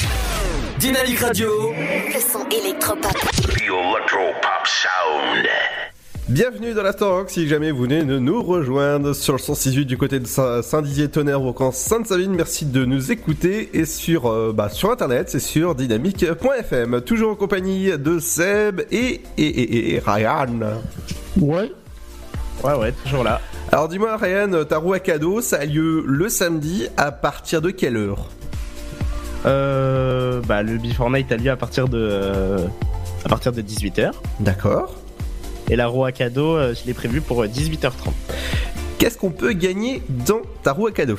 [0.78, 1.50] Dynamique Radio.
[1.76, 3.12] Le son électropop.
[3.12, 5.46] The Electropop Sound.
[6.30, 9.98] Bienvenue dans l'After Rock si jamais vous venez de nous rejoindre sur le 168 du
[9.98, 12.34] côté de Saint- Saint-Dizier-Tonnerre ou encore Sainte-Savine.
[12.34, 17.02] Merci de nous écouter et sur, euh, bah, sur internet, c'est sur dynamique.fm.
[17.02, 20.46] Toujours en compagnie de Seb et, et, et, et Ryan.
[21.38, 21.70] Ouais.
[22.62, 23.42] Ouais, ouais, toujours là.
[23.74, 27.72] Alors dis-moi Ryan, ta roue à cadeau, ça a lieu le samedi à partir de
[27.72, 28.28] quelle heure?
[29.46, 32.68] Euh, bah, le Before Night a lieu à partir de, euh,
[33.24, 34.12] à partir de 18h.
[34.38, 34.94] D'accord.
[35.68, 38.12] Et la roue à cadeau, euh, je l'ai prévu pour euh, 18h30.
[38.98, 41.18] Qu'est-ce qu'on peut gagner dans ta roue à cadeau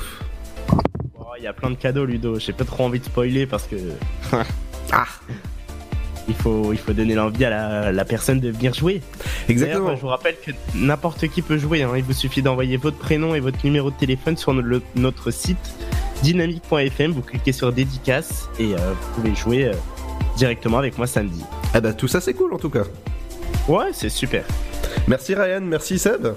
[1.18, 2.38] Oh, Il y a plein de cadeaux, Ludo.
[2.38, 3.76] J'ai pas trop envie de spoiler parce que.
[4.92, 5.04] ah
[6.46, 9.00] faut, il faut donner l'envie à la, la personne de venir jouer.
[9.48, 9.96] Exactement.
[9.96, 11.82] Je vous rappelle que n'importe qui peut jouer.
[11.82, 11.90] hein.
[11.96, 15.58] Il vous suffit d'envoyer votre prénom et votre numéro de téléphone sur le- notre site
[16.22, 17.10] dynamique.fm.
[17.12, 19.72] Vous cliquez sur dédicace et euh, vous pouvez jouer euh,
[20.36, 21.42] directement avec moi samedi.
[21.74, 22.84] Ah bah tout ça c'est cool en tout cas.
[23.68, 24.44] Ouais, c'est super.
[25.08, 26.28] Merci Ryan, merci Seb.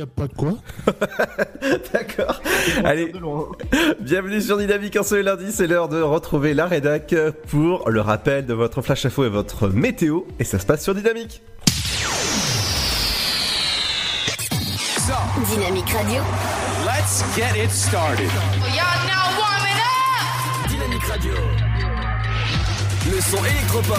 [0.00, 0.54] Y a pas de quoi.
[1.92, 2.40] D'accord.
[2.84, 3.12] Allez,
[4.00, 7.14] bienvenue sur Dynamique en ce lundi, c'est l'heure de retrouver la rédac
[7.50, 10.94] pour le rappel de votre flash info et votre météo, et ça se passe sur
[10.94, 11.42] Dynamique.
[15.54, 16.22] Dynamique Radio.
[16.86, 18.30] Let's get it started.
[18.74, 20.70] Y'all now warming up!
[20.70, 21.34] Dynamique Radio.
[23.12, 23.98] Le son électropop.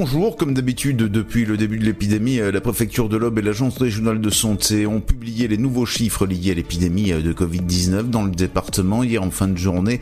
[0.00, 3.78] Bonjour, comme d'habitude depuis le début de l'épidémie, euh, la préfecture de l'Aube et l'agence
[3.78, 8.22] régionale de santé ont publié les nouveaux chiffres liés à l'épidémie euh, de Covid-19 dans
[8.22, 9.02] le département.
[9.02, 9.98] Hier en fin de journée,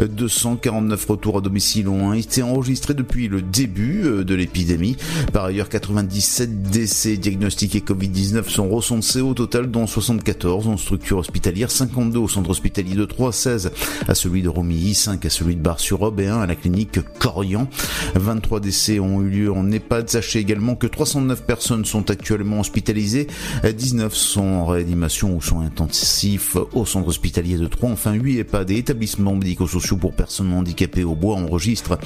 [0.00, 4.98] euh, 249 retours à domicile ont été enregistrés depuis le début euh, de l'épidémie.
[5.32, 11.70] Par ailleurs, 97 décès diagnostiqués Covid-19 sont recensés au total, dont 74 en structure hospitalière,
[11.70, 13.70] 52 au centre hospitalier de Troyes, 16
[14.08, 17.66] à celui de Romilly, 5 à celui de Bar-sur-Aube et 1 à la clinique Corian.
[18.14, 20.08] 23 décès ont eu lieu en EHPAD.
[20.08, 23.28] Sachez également que 309 personnes sont actuellement hospitalisées,
[23.64, 27.90] 19 sont en réanimation ou soins intensifs au centre hospitalier de Troyes.
[27.92, 31.98] Enfin, 8 EHPAD et établissements médico-sociaux pour personnes handicapées au bois enregistrent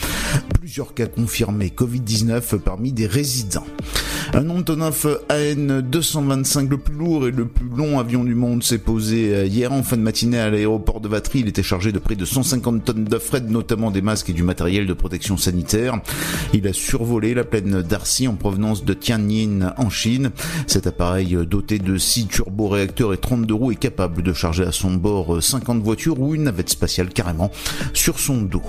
[0.59, 3.67] plusieurs cas confirmés Covid-19 parmi des résidents.
[4.35, 9.35] Un Antonov AN225, le plus lourd et le plus long avion du monde, s'est posé
[9.35, 11.41] euh, hier en fin de matinée à l'aéroport de Vatry.
[11.41, 14.43] Il était chargé de près de 150 tonnes de fret, notamment des masques et du
[14.43, 16.01] matériel de protection sanitaire.
[16.55, 20.31] Il a survolé la plaine d'Arcy en provenance de Tianjin en Chine.
[20.67, 24.73] Cet appareil euh, doté de 6 turboréacteurs et 32 roues est capable de charger à
[24.73, 27.53] son bord euh, 50 voitures ou une navette spatiale carrément
[27.95, 28.63] sur son dos.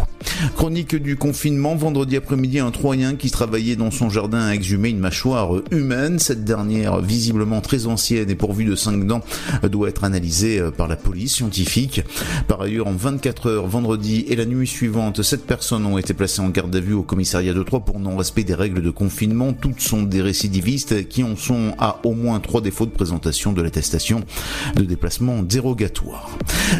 [0.56, 4.99] Chronique du confinement, vendredi après-midi, un Troyen qui travaillait dans son jardin a exhumé une
[4.99, 6.20] mâchoire humaine.
[6.20, 9.22] Cette dernière, visiblement très ancienne et pourvue de 5 dents,
[9.64, 12.04] doit être analysée euh, par la police scientifique.
[12.47, 16.41] Par ailleurs, en 24 heures, vendredi et la nuit suivante, 7 personnes ont été placées
[16.41, 19.54] en garde à vue au commissariat de Troyes pour non-respect des règles de confinement.
[19.54, 23.62] Toutes sont des récidivistes qui en sont à au moins 3 défauts de présentation de
[23.62, 24.22] l'attestation
[24.76, 26.36] de déplacement dérogatoire.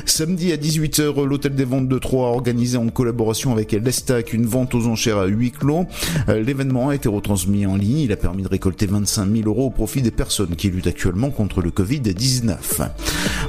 [0.06, 4.47] Samedi à 18h, l'hôtel des ventes de Troyes a organisé en collaboration avec l'Estac une
[4.47, 5.86] vente aux enchères à huis clos.
[6.30, 7.99] Euh, L'événement a été retransmis en ligne.
[7.99, 11.30] Il a permis de récolter 25 000 euros au profit des personnes qui luttent actuellement
[11.30, 12.56] contre le Covid-19.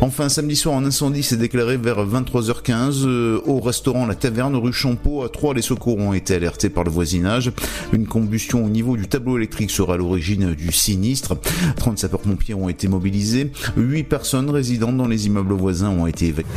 [0.00, 4.72] Enfin, samedi soir, un incendie s'est déclaré vers 23h15 euh, au restaurant La Taverne rue
[4.72, 5.22] Champeau.
[5.22, 7.52] À Troyes, les secours ont été alertés par le voisinage.
[7.94, 11.38] Une combustion au niveau du tableau électrique sera à l'origine du sinistre.
[11.76, 13.52] 30 sapeurs-pompiers ont été mobilisés.
[13.76, 16.48] 8 personnes résidant dans les immeubles voisins ont été évacuées.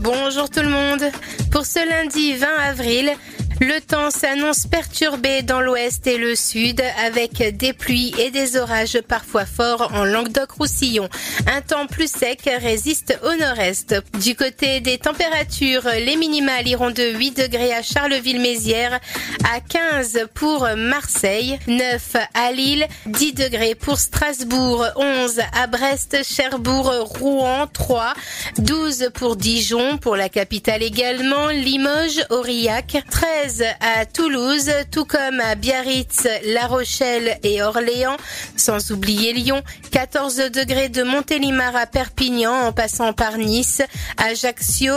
[0.00, 1.12] Bonjour tout le monde.
[1.52, 3.12] Pour ce lundi 20 avril,
[3.60, 9.00] le temps s'annonce perturbé dans l'ouest et le sud avec des pluies et des orages
[9.06, 11.08] parfois forts en Languedoc-Roussillon.
[11.46, 13.94] Un temps plus sec résiste au nord-est.
[14.20, 19.00] Du côté des températures, les minimales iront de 8 degrés à Charleville-Mézières,
[19.44, 26.92] à 15 pour Marseille, 9 à Lille, 10 degrés pour Strasbourg, 11 à Brest, Cherbourg,
[27.18, 28.14] Rouen, 3,
[28.58, 33.45] 12 pour Dijon, pour la capitale également, Limoges, Aurillac, 13
[33.80, 38.16] à Toulouse, tout comme à Biarritz, La Rochelle et Orléans,
[38.56, 43.82] sans oublier Lyon, 14 degrés de Montélimar à Perpignan en passant par Nice,
[44.16, 44.94] Ajaccio,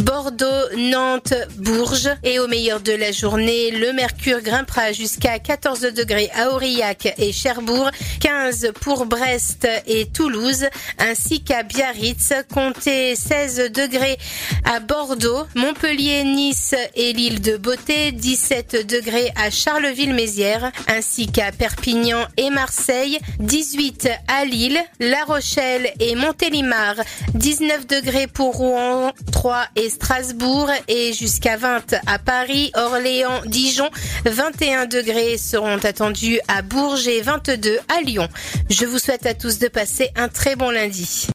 [0.00, 0.46] Bordeaux,
[0.76, 2.10] Nantes, Bourges.
[2.24, 7.32] Et au meilleur de la journée, le mercure grimpera jusqu'à 14 degrés à Aurillac et
[7.32, 7.90] Cherbourg,
[8.20, 10.66] 15 pour Brest et Toulouse,
[10.98, 14.18] ainsi qu'à Biarritz, comptez 16 degrés
[14.64, 22.26] à Bordeaux, Montpellier, Nice et l'île de Beauté, 17 degrés à Charleville-Mézières, ainsi qu'à Perpignan
[22.36, 26.94] et Marseille, 18 à Lille, La Rochelle et Montélimar,
[27.34, 33.90] 19 degrés pour Rouen, 3 et Strasbourg et jusqu'à 20 à Paris, Orléans, Dijon,
[34.24, 38.28] 21 degrés seront attendus à Bourges et 22 à Lyon.
[38.70, 41.28] Je vous souhaite à tous de passer un très bon lundi.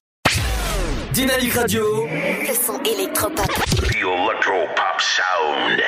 [1.14, 2.08] Dynamique Radio.
[2.08, 3.47] Le son électropop.
[3.47, 5.82] The Electro Pop Sound.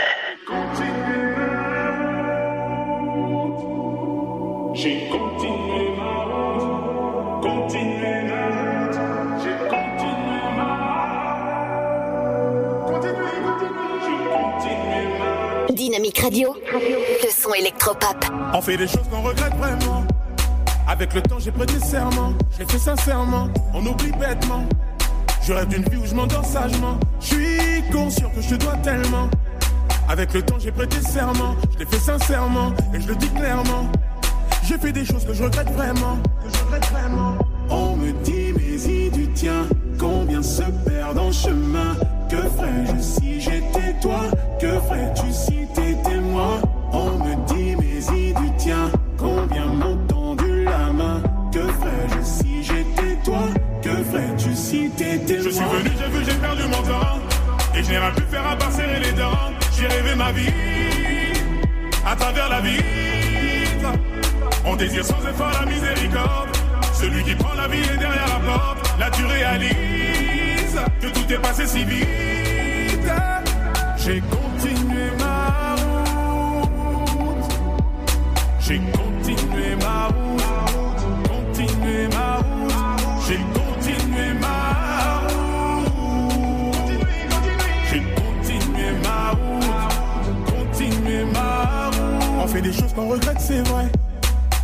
[15.71, 18.25] Dynamique Radio, le son électropop.
[18.53, 20.03] On fait des choses qu'on regrette vraiment.
[20.87, 22.33] Avec le temps, j'ai prêté serment.
[22.53, 23.49] Je l'ai fait sincèrement.
[23.75, 24.65] On oublie bêtement.
[25.43, 26.99] Je rêve d'une vie où je m'endors sagement.
[27.19, 29.29] Je suis conscient que je te dois tellement.
[30.09, 31.55] Avec le temps, j'ai prêté serment.
[31.73, 32.73] Je l'ai fait sincèrement.
[32.95, 33.91] Et je le dis clairement.
[34.63, 36.17] J'ai fait des choses que je regrette vraiment.
[36.43, 37.37] Que je regrette vraiment.
[37.69, 39.67] On me dit, mais y du tien.
[39.99, 41.95] Combien se perdent en chemin?
[42.27, 44.21] Que ferais-je si j'étais toi?
[44.59, 46.59] Que ferais-tu si t'étais moi?
[46.91, 48.89] On me dit, mais y du tien.
[49.15, 51.21] Combien m'ont tendu la main?
[51.51, 53.43] Que ferais-je si j'étais toi?
[53.83, 57.19] Que ferais-tu si t'étais moi Je suis venu, j'ai vu, j'ai perdu mon temps.
[57.75, 59.68] Et je n'ai rien pu faire à part serrer les dents.
[59.79, 60.51] J'ai rêvé ma vie
[62.05, 63.93] à travers la vitre.
[64.65, 66.49] On désire sans effort la miséricorde.
[66.91, 68.99] Celui qui prend la vie est derrière la porte.
[68.99, 72.07] Là tu réalises que tout est passé si vite.
[73.97, 77.51] J'ai continué ma route.
[78.59, 80.58] J'ai continué ma route.
[92.71, 93.85] Des choses qu'on regrette, c'est vrai.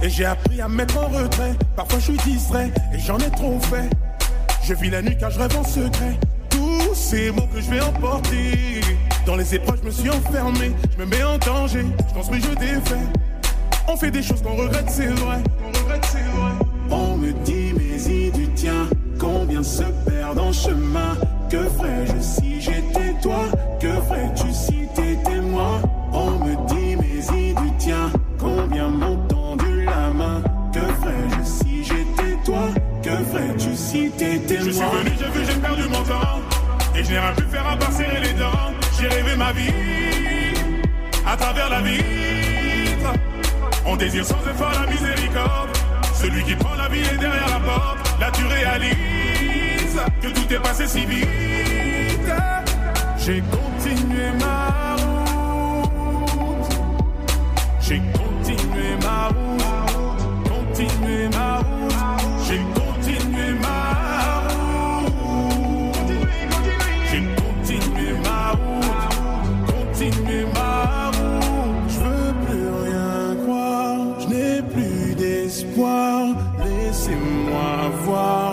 [0.03, 1.53] Et j'ai appris à me mettre en retrait.
[1.75, 3.89] Parfois je suis distrait et j'en ai trop fait.
[4.63, 6.19] Je vis la nuit car je rêve en secret.
[6.49, 8.81] Tous ces mots que je vais emporter.
[9.25, 10.71] Dans les épreuves, je me suis enfermé.
[10.93, 11.85] Je me mets en danger.
[12.09, 13.05] Je construis, je défais.
[13.87, 15.37] On fait des choses qu'on regrette, c'est vrai.
[15.63, 16.51] On regrette, c'est vrai.
[16.91, 18.87] On me dit, mais y du tien.
[19.19, 21.15] Combien se perdent en chemin
[21.49, 23.45] Que ferais-je si j'étais toi?
[23.79, 25.79] Que ferais-tu si t'étais moi?
[26.11, 26.74] On me dit,
[28.55, 30.41] Combien m'ont tendu la main
[30.71, 32.69] Que ferais-je si j'étais toi?
[33.03, 36.39] Que ferais-tu si t'étais moi Je suis venu, j'ai vu, j'ai perdu mon temps.
[36.95, 38.71] Et je n'ai rien pu faire à part serrer les dents.
[38.97, 39.73] J'ai rêvé ma vie
[41.27, 43.11] à travers la vitre.
[43.85, 45.69] On désire sans effort la miséricorde.
[46.13, 48.19] Celui qui prend la vie est derrière la porte.
[48.21, 51.27] Là tu réalises que tout est passé si vite.
[53.17, 55.05] J'ai continué ma route.
[57.81, 58.14] J'ai continué
[59.15, 60.49] ma route.
[60.49, 61.93] Continué ma route.
[62.45, 63.81] J'ai continué ma
[64.45, 65.13] route.
[67.09, 68.95] J'ai continué ma route.
[69.73, 70.75] Continué ma
[71.15, 71.89] route.
[71.93, 73.13] Je veux plus rien
[73.43, 73.99] croire.
[74.21, 76.19] Je n'ai plus d'espoir.
[76.63, 77.69] Laissez-moi
[78.05, 78.44] voir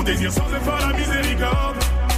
[0.00, 1.76] On désire sans effort la miséricorde.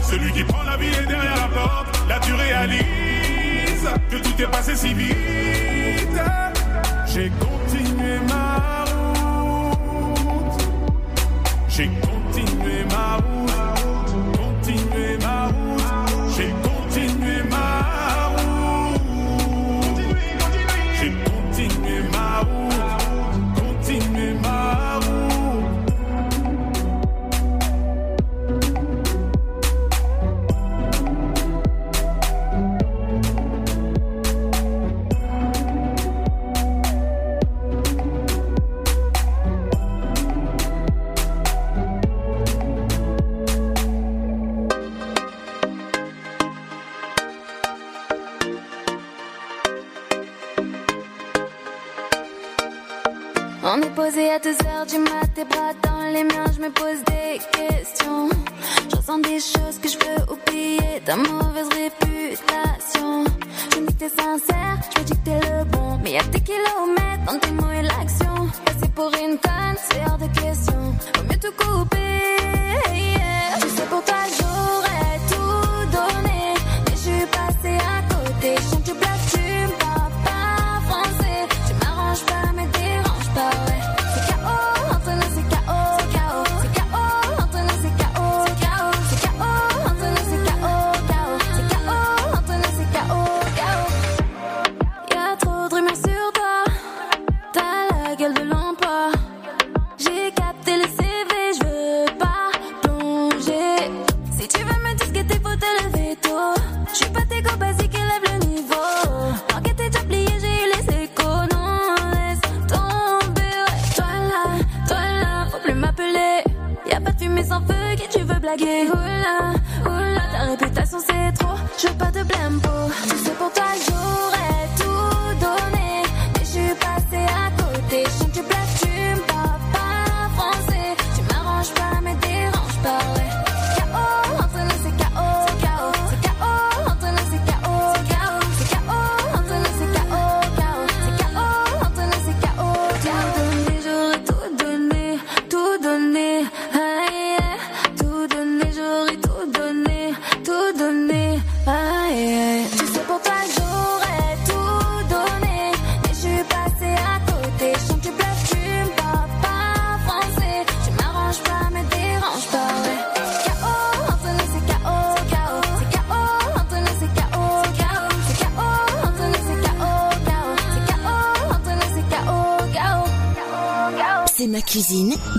[0.09, 2.09] Celui qui prend la vie est derrière la porte.
[2.09, 5.16] Là tu réalises que tout est passé si vite.
[7.09, 8.85] J'ai continué ma
[9.74, 10.62] route.
[11.68, 13.41] J'ai continué ma route.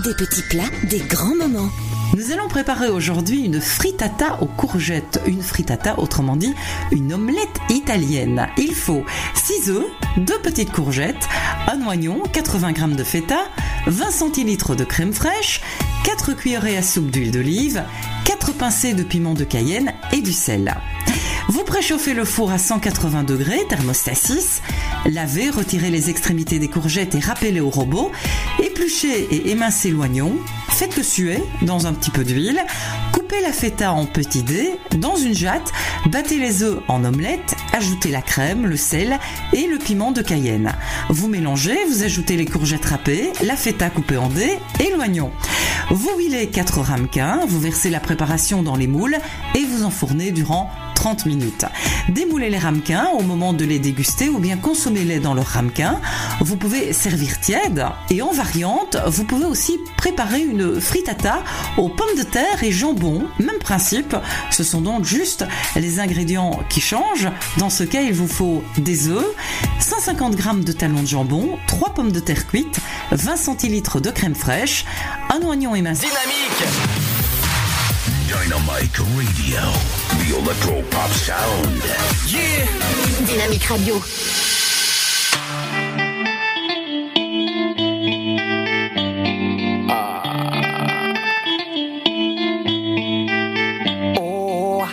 [0.04, 1.70] Des petits plats, des grands moments.
[2.14, 5.20] Nous allons préparer aujourd'hui une frittata aux courgettes.
[5.26, 6.54] Une frittata, autrement dit,
[6.92, 8.46] une omelette italienne.
[8.58, 9.02] Il faut
[9.34, 9.86] 6 œufs,
[10.18, 11.26] 2 petites courgettes,
[11.68, 13.48] un oignon, 80 g de feta,
[13.86, 15.62] 20 centilitres de crème fraîche,
[16.04, 17.82] 4 cuillerées à soupe d'huile d'olive,
[18.26, 20.74] 4 pincées de piment de Cayenne et du sel.
[21.48, 24.62] Vous préchauffez le four à 180 degrés, thermostat 6.
[25.06, 28.10] Lavez, retirez les extrémités des courgettes et râpez-les au robot.
[28.74, 30.32] Épluchez et émincez l'oignon.
[30.68, 32.60] Faites-le suer dans un petit peu d'huile.
[33.12, 35.70] Coupez la feta en petits dés dans une jatte.
[36.06, 37.54] Battez les œufs en omelette.
[37.72, 39.20] Ajoutez la crème, le sel
[39.52, 40.72] et le piment de Cayenne.
[41.08, 45.30] Vous mélangez, vous ajoutez les courgettes râpées, la feta coupée en dés et l'oignon.
[45.90, 49.18] Vous huilez 4 ramequins, vous versez la préparation dans les moules
[49.54, 51.64] et vous enfournez durant 30 minutes.
[52.08, 56.00] Démoulez les ramequins au moment de les déguster ou bien consommez-les dans leur ramequin.
[56.40, 61.42] Vous pouvez servir tiède et en variante, vous pouvez aussi préparer une frittata
[61.76, 63.24] aux pommes de terre et jambon.
[63.38, 64.16] Même principe,
[64.50, 65.44] ce sont donc juste
[65.76, 67.28] les ingrédients qui changent.
[67.58, 69.26] Dans ce cas, il vous faut des œufs,
[69.80, 72.80] 150 g de talons de jambon, 3 pommes de terre cuites,
[73.12, 74.84] 20 centilitres de crème fraîche,
[75.30, 76.06] un oignon émincé.
[76.06, 77.03] Dynamique
[78.50, 79.60] Radio,
[80.18, 81.82] the electro pop sound.
[82.28, 82.66] Yeah.
[83.26, 83.94] Dynamique Radio.
[94.18, 94.86] Oh.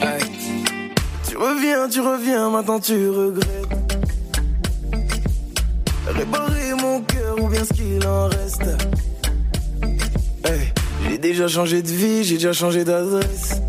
[0.00, 0.20] Hey.
[1.28, 3.59] Tu reviens, tu reviens, maintenant tu regrettes.
[7.58, 8.64] Ce qu'il en reste.
[11.08, 13.60] J'ai déjà changé de vie, j'ai déjà changé d'adresse.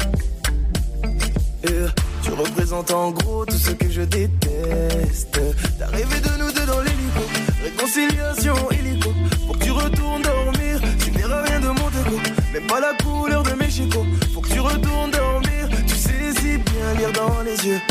[2.24, 5.40] Tu représentes en gros tout ce que je déteste.
[5.80, 7.24] T'as rêvé de nous deux dans l'hélico.
[7.64, 9.10] Réconciliation illico.
[9.48, 10.80] Faut que tu retournes dormir.
[11.04, 12.20] Tu verras rien de mon déco.
[12.54, 14.06] Même pas la couleur de mes chicots.
[14.34, 15.68] Faut que tu retournes dormir.
[15.88, 17.82] Tu sais si bien lire dans les yeux.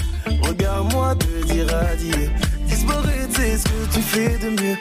[0.43, 2.31] Regarde-moi te dire adieu.
[2.67, 4.77] Disparaître, c'est ce que tu fais de mieux.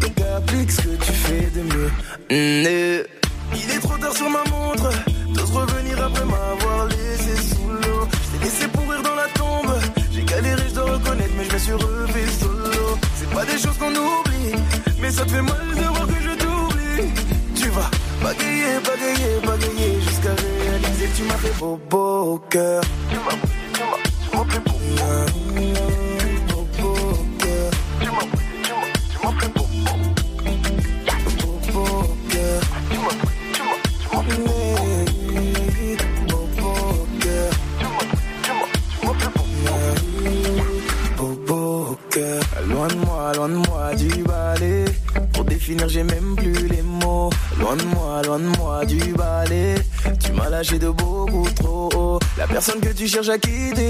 [0.00, 1.90] Donc applique ce que tu fais de mieux.
[2.30, 3.06] Mm.
[3.54, 4.90] Il est trop tard sur ma montre.
[5.34, 8.08] T'oses revenir après m'avoir laissé sous l'eau.
[8.10, 9.74] Je t'ai laissé pourrir dans la tombe.
[10.12, 12.98] J'ai galéré, je dois reconnaître, mais je me suis refait solo.
[13.14, 14.54] C'est pas des choses qu'on oublie,
[15.00, 17.10] mais ça te fait mal de voir que je t'oublie.
[17.54, 17.90] Tu vas
[18.22, 22.82] bagayer, bagayer, bagayer jusqu'à réaliser que tu m'as fait beau, beau au cœur.
[23.10, 23.36] Tu m'as,
[23.74, 24.78] tu m'as, tu m'as fait beau.
[24.98, 25.47] Beau,
[43.32, 44.84] loin de moi du balai.
[45.32, 47.30] Pour définir, j'ai même plus les mots.
[47.58, 49.74] Loin de moi, loin de moi du balai.
[50.28, 52.18] Tu m'as lâché de beaucoup trop haut.
[52.36, 53.88] La personne que tu cherches à quitter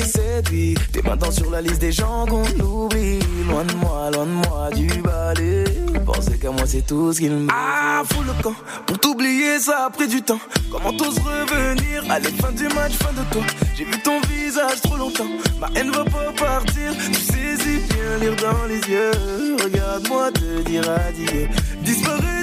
[0.48, 0.74] vie.
[0.92, 3.18] T'es maintenant sur la liste des gens qu'on oublie.
[3.48, 5.64] Loin de moi, loin de moi du balai.
[6.06, 8.54] Penser qu'à moi, c'est tout ce qu'il me Ah, fous le camp.
[8.86, 10.38] Pour t'oublier, ça a pris du temps.
[10.70, 12.04] Comment t'oses revenir?
[12.08, 13.42] Allez, fin du match, fin de toi.
[13.76, 15.26] J'ai vu ton visage trop longtemps.
[15.60, 16.92] Ma haine va pas partir.
[17.04, 19.56] Tu sais si bien lire dans les yeux.
[19.64, 21.48] Regarde-moi te dire adieu.
[21.82, 22.37] Disparaître,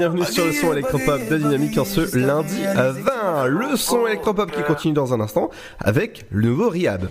[0.00, 3.48] bienvenue sur le son électropop de Dynamique en ce lundi à 20.
[3.48, 7.10] Le son électropop qui continue dans un instant avec le nouveau Rihab.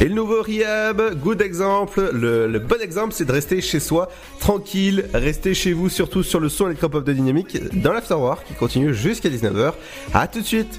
[0.00, 4.08] Et le nouveau Rihab, good exemple, le, le bon exemple c'est de rester chez soi,
[4.38, 8.94] tranquille, rester chez vous surtout sur le son électropop de Dynamique dans l'Afterwork qui continue
[8.94, 9.72] jusqu'à 19h.
[10.14, 10.78] A tout de suite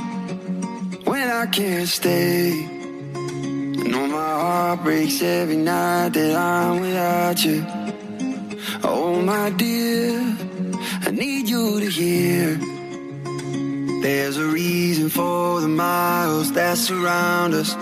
[1.41, 2.51] I can't stay.
[2.53, 7.65] I know my heart breaks every night that I'm without you.
[8.83, 10.37] Oh, my dear,
[11.01, 12.59] I need you to hear.
[14.03, 17.73] There's a reason for the miles that surround us.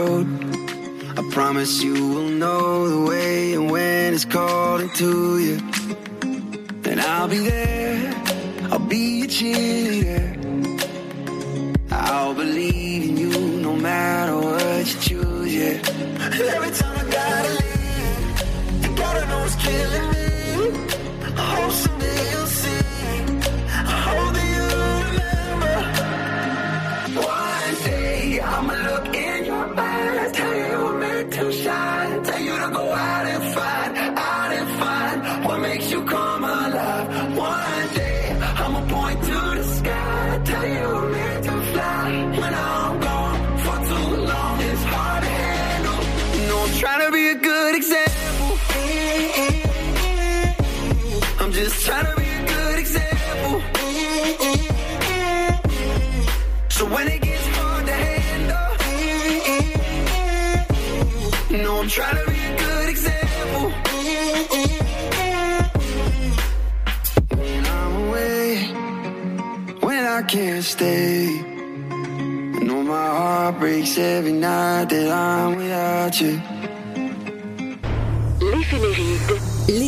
[0.00, 0.26] Road.
[1.18, 5.56] I promise you will know the way and when it's calling to you.
[6.84, 8.14] Then I'll be there,
[8.70, 10.28] I'll be your cheerleader.
[11.90, 13.32] I'll believe in you
[13.66, 15.76] no matter what you choose, yeah.
[16.24, 20.28] And every time I gotta leave, you gotta know it's killing me.
[21.42, 21.72] I hope
[47.80, 48.52] example.
[51.40, 53.56] I'm just trying to be a good example.
[56.76, 58.72] So when it gets hard to handle,
[61.64, 63.66] know I'm trying to be a good example.
[67.40, 68.48] When I'm away,
[69.86, 71.28] when I can't stay,
[72.56, 76.59] I know my heart breaks every night that I'm without you.
[78.80, 79.39] L'éphéméride.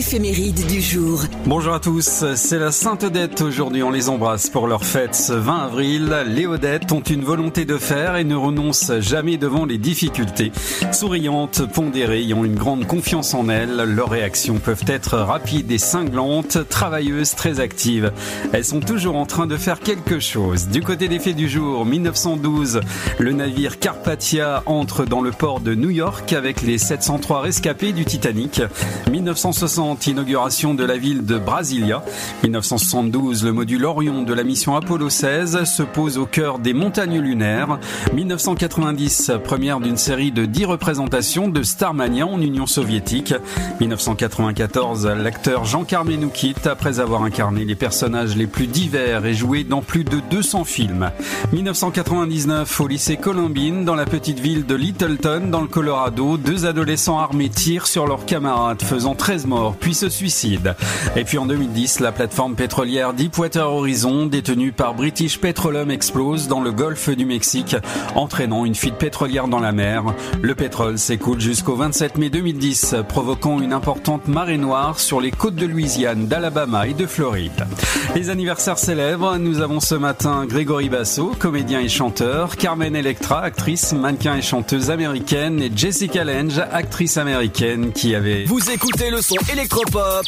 [0.03, 1.23] Du jour.
[1.47, 5.33] Bonjour à tous, c'est la Sainte Odette aujourd'hui, on les embrasse pour leur fête ce
[5.33, 6.25] 20 avril.
[6.27, 10.51] Les Odettes ont une volonté de faire et ne renoncent jamais devant les difficultés.
[10.91, 16.69] Souriantes, pondérées, ont une grande confiance en elles, leurs réactions peuvent être rapides et cinglantes,
[16.69, 18.13] travailleuses, très actives.
[18.53, 20.67] Elles sont toujours en train de faire quelque chose.
[20.67, 22.81] Du côté des faits du jour, 1912,
[23.19, 28.05] le navire Carpathia entre dans le port de New York avec les 703 rescapés du
[28.05, 28.63] Titanic.
[29.11, 32.03] 1960, inauguration de la ville de Brasilia.
[32.43, 37.21] 1972, le module Orion de la mission Apollo 16 se pose au cœur des montagnes
[37.21, 37.79] lunaires.
[38.15, 43.35] 1990, première d'une série de 10 représentations de Starmania en Union soviétique.
[43.81, 49.65] 1994, l'acteur Jean Carmenou quitte après avoir incarné les personnages les plus divers et joué
[49.65, 51.11] dans plus de 200 films.
[51.53, 57.19] 1999, au lycée Columbine, dans la petite ville de Littleton, dans le Colorado, deux adolescents
[57.19, 60.75] armés tirent sur leurs camarades, faisant 13 morts, puis se suicident.
[61.17, 66.61] Et puis en 2010, la plateforme pétrolière Deepwater Horizon, détenue par British Petroleum, explose dans
[66.61, 67.77] le golfe du Mexique,
[68.15, 70.05] entraînant une fuite pétrolière dans la mer.
[70.41, 75.57] Le pétrole s'écoule jusqu'au 27 mai 2010, provoquant une importante marée noire sur les côtes
[75.57, 77.67] de Louisiane, d'Alabama et de Floride.
[78.15, 83.93] Les anniversaires célèbres, nous avons ce matin Grégory Basso, comédien et chanteur, Carmen Electra, actrice,
[83.95, 88.45] mannequin et chanteuse américaine, et Jessica Lange, actrice américaine qui avait...
[88.45, 90.27] Vous écoutez le son électropop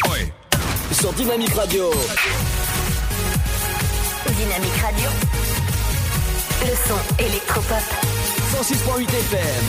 [0.93, 1.91] sur Dynamique Radio.
[4.29, 5.11] Dynamique Radio.
[6.61, 7.83] Le son électropop.
[8.53, 9.65] 106.8 FM.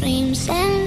[0.00, 0.79] Dreams and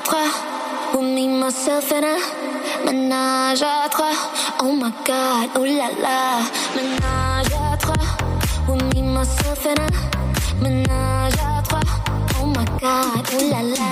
[0.00, 0.28] à trois.
[0.94, 2.18] With me, myself and I.
[2.84, 4.12] Menage à trois.
[4.60, 6.40] Oh my god, oh la la.
[6.74, 7.94] Menage à trois.
[8.68, 10.62] With me, myself and I.
[10.62, 11.80] Menage à trois.
[12.42, 13.89] Oh my god, oh la la.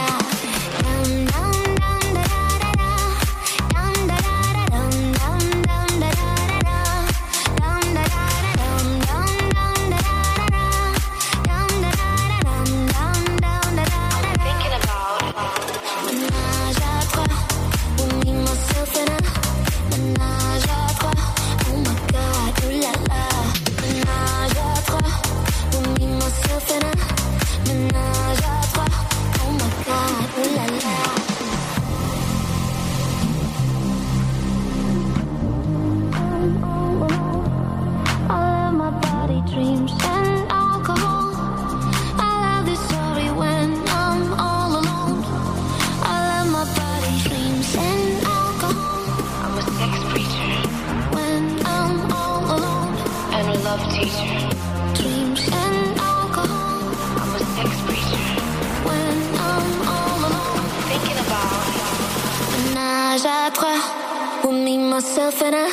[65.28, 65.68] Myself and I.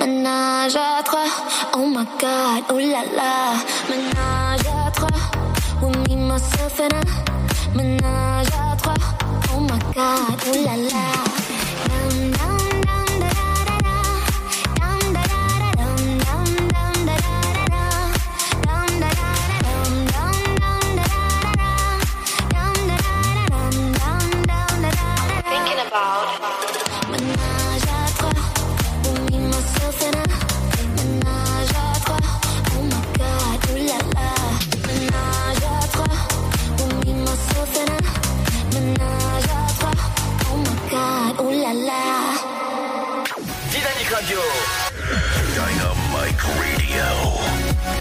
[0.00, 1.24] Ménage à trois,
[1.74, 3.54] oh my god, oh la la.
[3.88, 5.08] Ménage à trois,
[5.80, 6.92] with me, myself and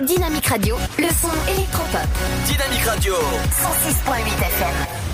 [0.05, 2.07] Dynamique Radio, le son électropop.
[2.45, 3.13] Dynamique Radio.
[3.15, 5.10] 106.8 FM.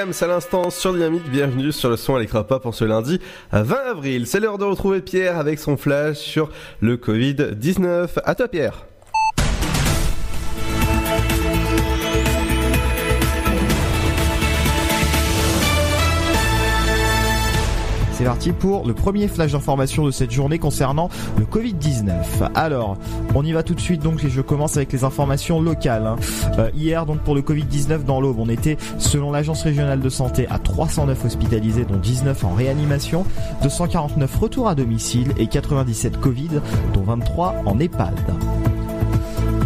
[0.00, 3.20] Williams à l'instant sur Dynamique, bienvenue sur le son Electropop en ce lundi
[3.52, 4.26] 20 avril.
[4.26, 6.50] C'est l'heure de retrouver Pierre avec son flash sur
[6.80, 8.08] le Covid-19.
[8.24, 8.86] À toi Pierre
[18.20, 22.50] C'est parti pour le premier flash d'information de cette journée concernant le Covid-19.
[22.54, 22.98] Alors,
[23.34, 26.06] on y va tout de suite donc et je commence avec les informations locales.
[26.06, 26.16] hein.
[26.58, 30.46] Euh, hier donc pour le Covid-19 dans l'Aube, on était selon l'agence régionale de santé
[30.50, 33.24] à 309 hospitalisés dont 19 en réanimation,
[33.62, 36.60] 249 retours à domicile et 97 Covid
[36.92, 38.20] dont 23 en EHPAD.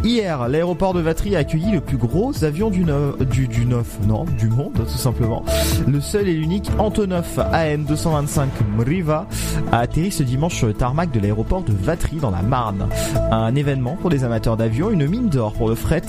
[0.04, 4.74] Hier, l'aéroport de Vatry a accueilli le plus gros avion du, neuf, non, du monde,
[4.74, 5.42] tout simplement.
[5.86, 9.26] Le seul et l'unique Antonov AN225 Mriva
[9.72, 12.86] a atterri ce dimanche sur le tarmac de l'aéroport de Vatry dans la Marne.
[13.30, 16.02] Un événement pour les amateurs d'avions, une mine d'or pour le fret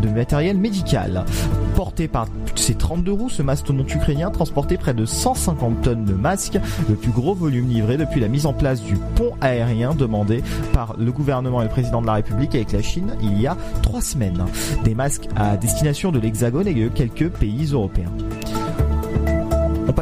[0.00, 1.26] de matériel médical.
[1.76, 6.58] Porté par ses 32 roues, ce mastodonte ukrainien transportait près de 150 tonnes de masques,
[6.88, 10.42] le plus gros volume livré depuis la mise en place du pont aérien demandé
[10.72, 13.58] par le gouvernement et le président de la République avec la Chine il y a
[13.82, 14.42] trois semaines.
[14.84, 18.10] Des masques à destination de l'Hexagone et de quelques pays européens.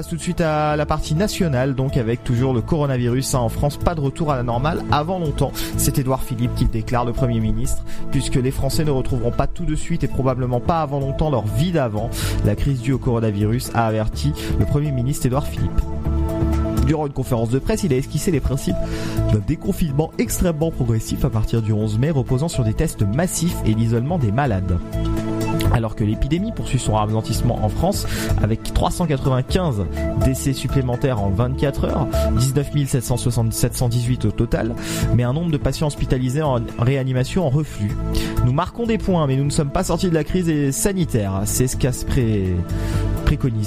[0.08, 3.38] Tout de suite à la partie nationale, donc avec toujours le coronavirus hein.
[3.40, 3.76] en France.
[3.76, 5.52] Pas de retour à la normale avant longtemps.
[5.76, 9.64] C'est Édouard Philippe qui déclare, le Premier ministre, puisque les Français ne retrouveront pas tout
[9.64, 12.10] de suite et probablement pas avant longtemps leur vie d'avant.
[12.44, 15.80] La crise due au coronavirus a averti le Premier ministre Édouard Philippe.
[16.86, 18.76] Durant une conférence de presse, il a esquissé les principes
[19.32, 23.74] d'un déconfinement extrêmement progressif à partir du 11 mai, reposant sur des tests massifs et
[23.74, 24.78] l'isolement des malades.
[25.74, 28.06] Alors que l'épidémie poursuit son ralentissement en France
[28.40, 29.84] avec 395
[30.24, 32.06] décès supplémentaires en 24 heures,
[32.38, 32.70] 19
[33.50, 34.76] 718 au total,
[35.16, 37.90] mais un nombre de patients hospitalisés en réanimation en reflux.
[38.44, 41.42] Nous marquons des points, mais nous ne sommes pas sortis de la crise sanitaire.
[41.44, 41.92] C'est ce qu'a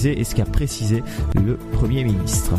[0.06, 1.04] et ce qu'a précisé
[1.36, 2.54] le Premier ministre.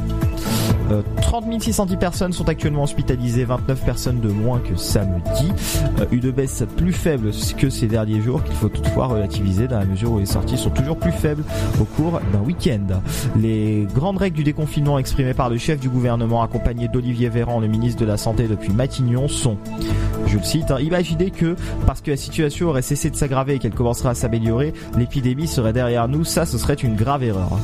[1.21, 5.53] 30 610 personnes sont actuellement hospitalisées, 29 personnes de moins que samedi.
[6.01, 9.85] Euh, une baisse plus faible que ces derniers jours qu'il faut toutefois relativiser dans la
[9.85, 11.45] mesure où les sorties sont toujours plus faibles
[11.81, 13.01] au cours d'un week-end.
[13.37, 17.69] Les grandes règles du déconfinement exprimées par le chef du gouvernement accompagné d'Olivier Véran, le
[17.69, 19.59] ministre de la Santé depuis Matignon, sont
[20.27, 21.57] je le cite, hein, imaginez que
[21.87, 25.73] parce que la situation aurait cessé de s'aggraver et qu'elle commencerait à s'améliorer, l'épidémie serait
[25.73, 27.59] derrière nous, ça ce serait une grave erreur.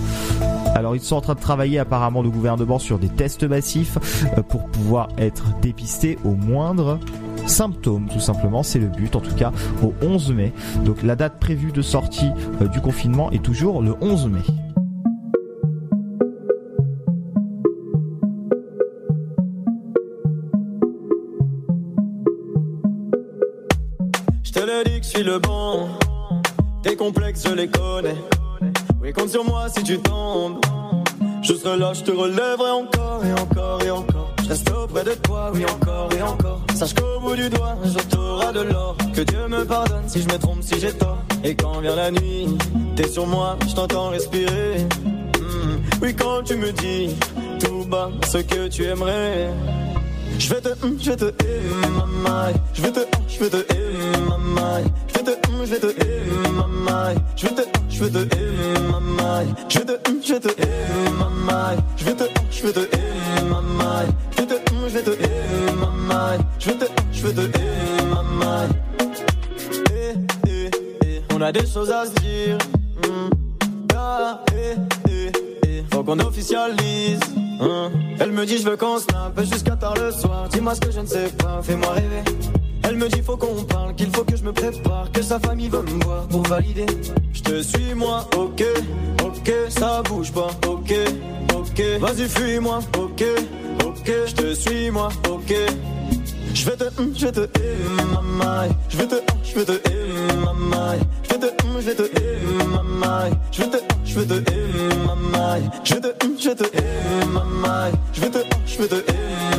[0.74, 3.98] Alors ils sont en train de travailler apparemment le gouvernement sur des tests massifs
[4.38, 6.98] euh, pour pouvoir être dépistés au moindre
[7.46, 8.62] symptômes tout simplement.
[8.62, 9.52] C'est le but en tout cas
[9.82, 10.52] au 11 mai.
[10.84, 12.30] Donc la date prévue de sortie
[12.62, 14.40] euh, du confinement est toujours le 11 mai.
[24.42, 25.88] Je te le dis que je suis le bon.
[26.82, 28.16] Tes complexes je les connais
[29.04, 30.58] oui, compte sur moi si tu tombes.
[31.42, 34.34] Je serai là, je te relèverai encore et encore et encore.
[34.42, 36.62] Je reste auprès de toi, oui, encore et encore.
[36.74, 38.96] Sache qu'au bout du doigt, je t'aurai de l'or.
[39.14, 41.18] Que Dieu me pardonne si je me trompe, si j'ai tort.
[41.44, 42.56] Et quand vient la nuit,
[42.96, 44.78] t'es sur moi, je t'entends respirer.
[45.38, 45.76] Hmm.
[46.00, 47.14] Oui, quand tu me dis
[47.60, 49.50] tout bas ce que tu aimerais.
[50.38, 51.24] Je vais te, hmm, je vais te,
[51.88, 52.52] maman.
[52.74, 53.74] Je vais te, je vais te,
[54.28, 54.82] maman.
[55.08, 57.14] Je vais te, hmm, je vais te, maman.
[57.36, 58.36] Je vais te, je vais te,
[58.90, 59.44] maman.
[59.68, 60.56] Je vais te, je vais te,
[61.18, 61.76] maman.
[61.96, 64.06] Je vais te, je vais te, maman.
[64.30, 65.10] Je vais te, je vais te,
[65.74, 66.38] maman.
[66.58, 68.68] Je vais te, je vais te, maman.
[69.90, 70.14] Eh,
[70.48, 70.70] eh,
[71.04, 71.20] eh.
[71.34, 72.58] On a des choses à se dire.
[73.06, 73.30] Mm.
[73.96, 75.03] Ah, eh, eh, eh.
[76.04, 77.20] Qu'on officialise.
[77.60, 77.90] Hein.
[78.20, 80.48] Elle me dit je veux qu'on snap jusqu'à tard le soir.
[80.50, 82.22] Dis-moi ce que je ne sais pas, fais-moi rêver.
[82.82, 85.68] Elle me dit faut qu'on parle, qu'il faut que je me prépare, que sa famille
[85.68, 86.86] veut me voir pour valider.
[87.32, 88.62] Je te suis moi, ok,
[89.24, 90.94] ok, ça bouge pas, ok,
[91.54, 91.82] ok.
[92.00, 93.24] Vas-y fuis-moi, ok,
[93.86, 95.54] ok, je te suis moi, ok.
[96.52, 96.84] Je vais te,
[97.16, 97.48] je vais te.
[98.88, 99.16] Je vais te,
[99.48, 99.72] je vais te.
[100.64, 100.88] Je vais
[101.28, 101.33] te,
[101.80, 102.02] je vais te,
[102.64, 103.30] maman.
[103.50, 104.34] Je te, je te,
[105.06, 105.70] maman.
[105.84, 106.08] Je te,
[106.38, 106.64] je te,
[107.32, 107.90] maman.
[108.12, 108.96] Je te, je te,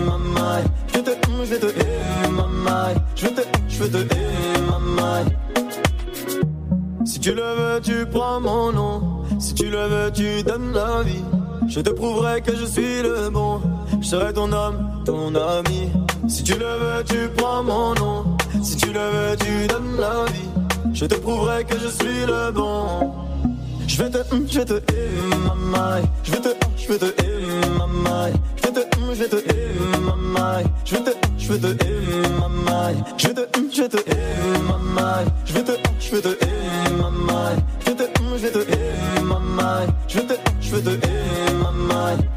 [0.06, 0.64] maman.
[0.94, 1.12] Je te,
[1.45, 2.94] je te, maman.
[3.16, 4.06] Je te, je te,
[4.70, 5.26] maman.
[7.06, 9.24] Si tu le veux, tu prends mon nom.
[9.40, 11.24] Si tu le veux, tu donnes la vie.
[11.68, 13.62] Je te prouverai que je suis le bon.
[14.02, 15.91] Je serai ton homme, ton ami.
[16.28, 18.38] Si tu le veux, tu prends mon nom.
[18.64, 20.65] Si tu le veux, tu donnes la vie.
[20.96, 23.12] Je te prouverai que je suis le bon.
[23.86, 24.20] Je vais te,
[24.50, 24.82] je vais te,
[25.46, 26.02] maman.
[26.24, 28.32] Je vais te, je vais te, maman.
[28.56, 29.36] Je vais te, je vais te.
[30.86, 32.94] Je vais te, je vais te, maman.
[33.18, 33.98] Je vais te, je vais te,
[34.70, 35.26] maman.
[35.46, 36.46] Je vais te, je vais te,
[36.94, 37.56] maman.
[37.82, 38.04] Je vais te,
[38.38, 39.86] je vais te, maman.
[40.08, 42.35] Je vais te, je vais te.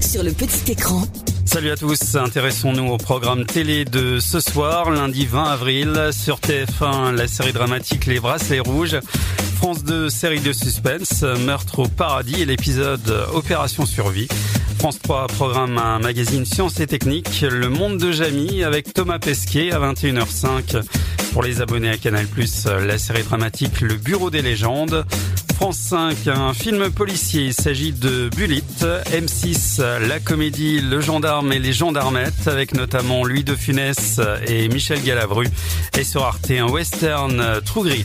[0.00, 1.02] Sur le petit écran.
[1.44, 7.12] Salut à tous, intéressons-nous au programme télé de ce soir, lundi 20 avril, sur TF1,
[7.12, 9.00] la série dramatique Les Bracelets Rouges,
[9.56, 14.28] France 2, série de suspense, Meurtre au paradis et l'épisode Opération Survie.
[14.78, 19.72] France 3 programme un magazine Sciences et Techniques, Le Monde de Jamie avec Thomas Pesquet
[19.72, 20.84] à 21h05.
[21.32, 22.26] Pour les abonnés à Canal+,
[22.86, 25.04] la série dramatique Le Bureau des légendes.
[25.56, 28.84] France 5, un film policier, il s'agit de Bullitt.
[29.10, 35.02] M6, la comédie Le gendarme et les gendarmettes, avec notamment Louis de Funès et Michel
[35.02, 35.48] Galabru.
[35.98, 38.04] Et sur Arte, un western True Grit.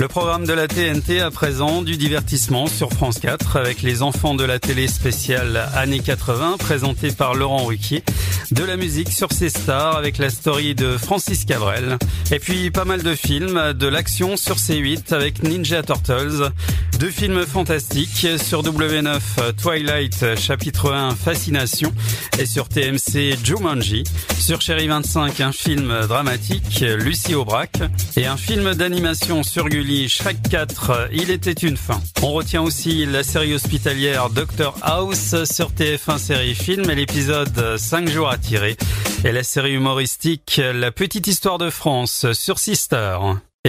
[0.00, 4.34] Le programme de la TNT à présent du divertissement sur France 4 avec les enfants
[4.34, 8.04] de la télé spéciale années 80 présenté par Laurent Ruquier.
[8.52, 11.98] De la musique sur ses stars avec la story de Francis Cabrel.
[12.30, 16.52] Et puis pas mal de films, de l'action sur C8 avec Ninja Turtles.
[17.00, 19.20] Deux films fantastiques sur W9
[19.60, 21.92] Twilight chapitre 1 Fascination
[22.38, 24.04] et sur TMC Jumanji.
[24.38, 27.80] Sur Chéri 25 un film dramatique Lucie Aubrac
[28.16, 31.98] et un film d'animation sur Gulli Shrek 4, Il était une fin.
[32.22, 38.08] On retient aussi la série hospitalière Doctor House sur TF1 série film et l'épisode 5
[38.08, 38.76] jours à tirer.
[39.24, 43.16] Et la série humoristique La petite histoire de France sur Sister.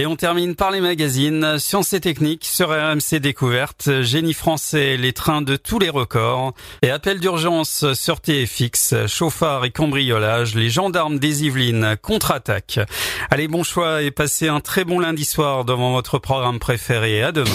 [0.00, 5.12] Et on termine par les magazines Sciences et Techniques sur RMC Découverte, Génie français, les
[5.12, 11.18] trains de tous les records et appel d'urgence sur TFX, chauffard et cambriolage, les gendarmes
[11.18, 12.80] des Yvelines contre-attaque.
[13.30, 17.22] Allez, bon choix et passez un très bon lundi soir devant votre programme préféré.
[17.22, 17.50] À demain.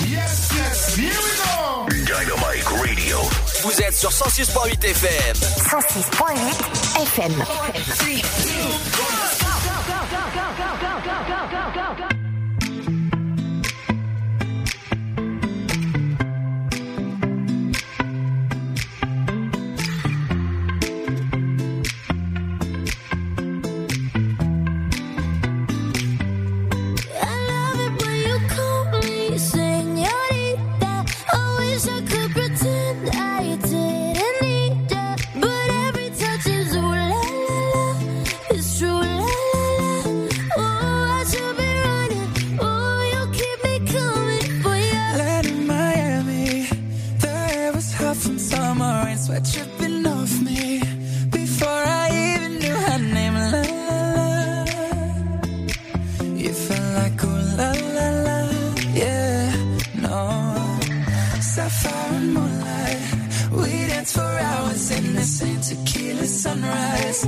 [1.90, 3.18] Dynamite Radio.
[3.64, 5.36] Vous êtes sur 106.8 FM.
[5.36, 7.44] 106.8 FM.
[9.42, 9.45] I
[49.40, 50.82] dripping off me.
[51.30, 54.66] Before I even knew her name, la la.
[56.36, 58.40] You felt like ooh la la la,
[58.94, 59.52] yeah,
[60.06, 60.18] no.
[61.42, 63.02] Sapphire moonlight,
[63.52, 65.26] we danced for hours in the
[65.68, 67.26] tequila sunrise.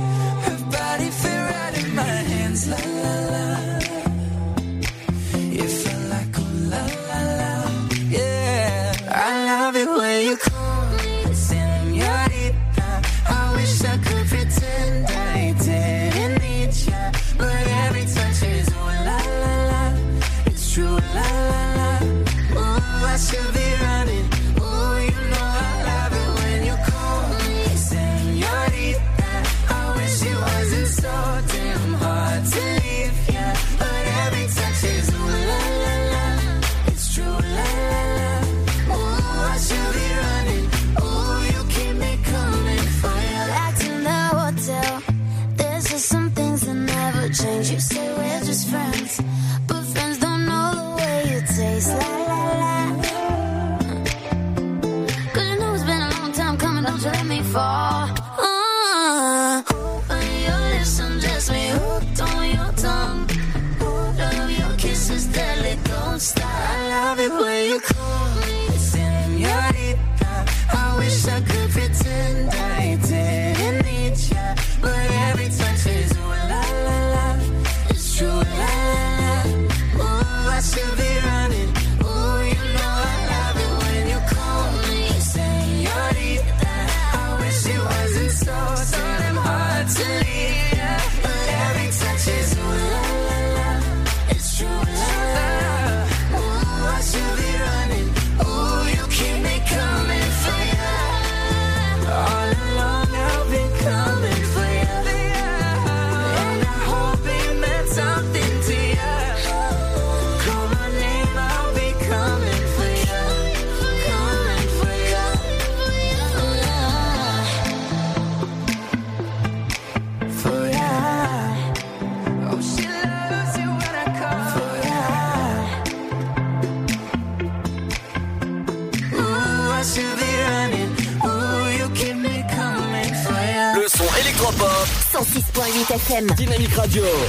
[136.26, 137.27] Dynamique Radio.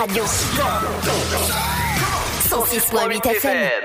[0.00, 0.24] Radio.
[2.48, 3.79] 106.8 FM.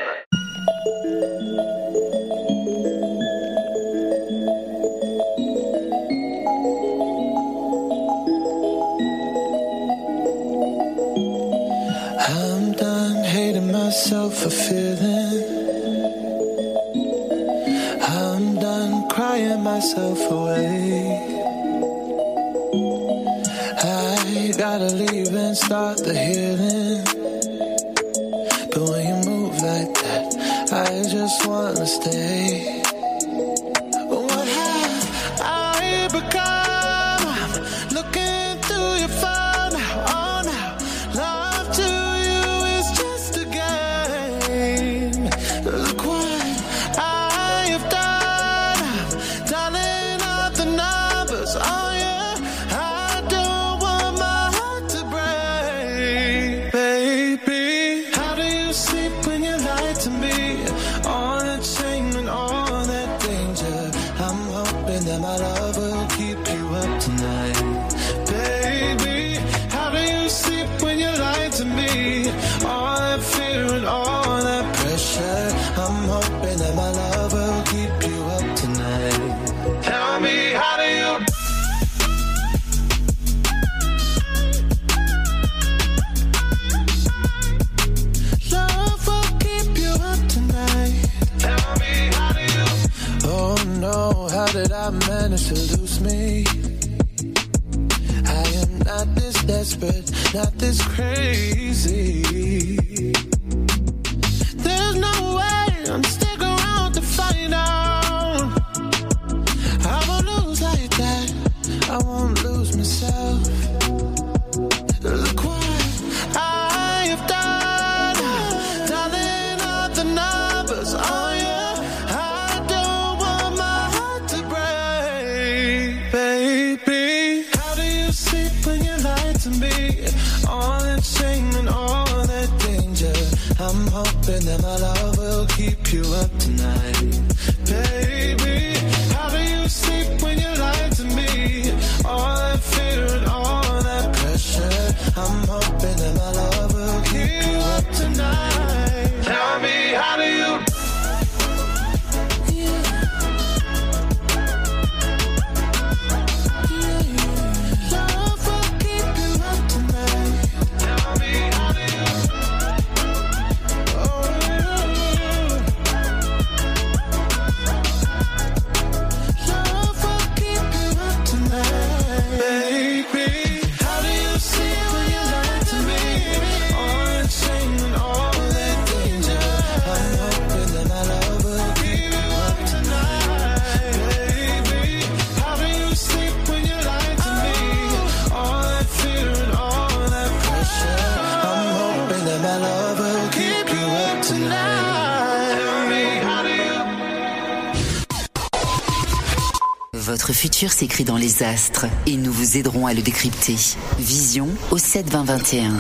[200.56, 203.58] Futur s'écrit dans les astres et nous vous aiderons à le décrypter.
[204.00, 205.74] Vision au 7 20 21.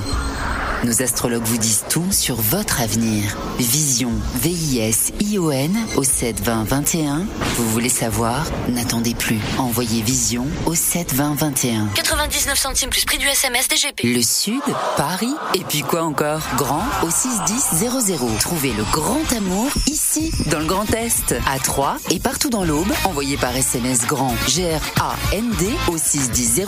[0.84, 3.38] Nos astrologues vous disent tout sur votre avenir.
[3.57, 7.26] Vision, V-I-S-I-O-N au 7 20 21.
[7.56, 8.45] Vous voulez savoir?
[8.68, 9.39] N'attendez plus.
[9.57, 11.88] Envoyez Vision au 7 20 21.
[11.95, 14.03] 99 centimes plus prix du SMS DGP.
[14.03, 14.61] Le Sud,
[14.97, 16.41] Paris, et puis quoi encore?
[16.57, 18.38] Grand au 61000.
[18.41, 19.72] Trouvez le grand amour
[20.17, 22.91] ici, dans le Grand Est, à Troyes et partout dans l'Aube.
[23.05, 26.65] Envoyez par SMS grand G-R-A-N-D au 61000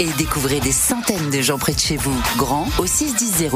[0.00, 2.14] et découvrez des centaines de gens près de chez vous.
[2.36, 3.50] Grand au 61000.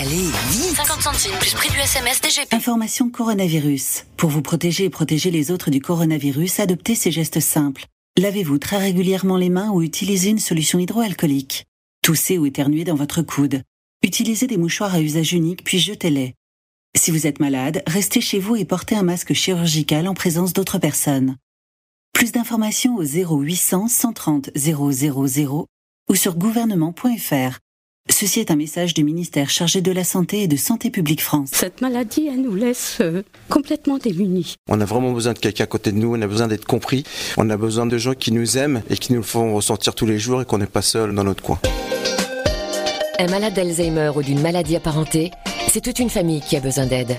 [0.00, 2.52] Allez, vite 50 centimes plus prix du SMS DGP.
[2.52, 4.04] Information coronavirus.
[4.16, 7.86] Pour vous protéger et protéger les autres du coronavirus, adoptez ces gestes simples.
[8.18, 11.64] Lavez-vous très régulièrement les mains ou utilisez une solution hydroalcoolique.
[12.02, 13.62] Toussez ou éternuez dans votre coude.
[14.02, 16.34] Utilisez des mouchoirs à usage unique puis jetez-les.
[16.96, 20.78] Si vous êtes malade, restez chez vous et portez un masque chirurgical en présence d'autres
[20.78, 21.36] personnes.
[22.12, 24.80] Plus d'informations au 0800 130 000
[26.08, 27.58] ou sur gouvernement.fr.
[28.10, 31.48] Ceci est un message du ministère chargé de la Santé et de Santé publique France.
[31.52, 34.54] Cette maladie, elle nous laisse euh, complètement démunis.
[34.68, 37.02] On a vraiment besoin de quelqu'un à côté de nous, on a besoin d'être compris,
[37.36, 40.06] on a besoin de gens qui nous aiment et qui nous le font ressentir tous
[40.06, 41.58] les jours et qu'on n'est pas seul dans notre coin.
[43.18, 45.30] Un malade d'Alzheimer ou d'une maladie apparentée,
[45.74, 47.18] c'est toute une famille qui a besoin d'aide.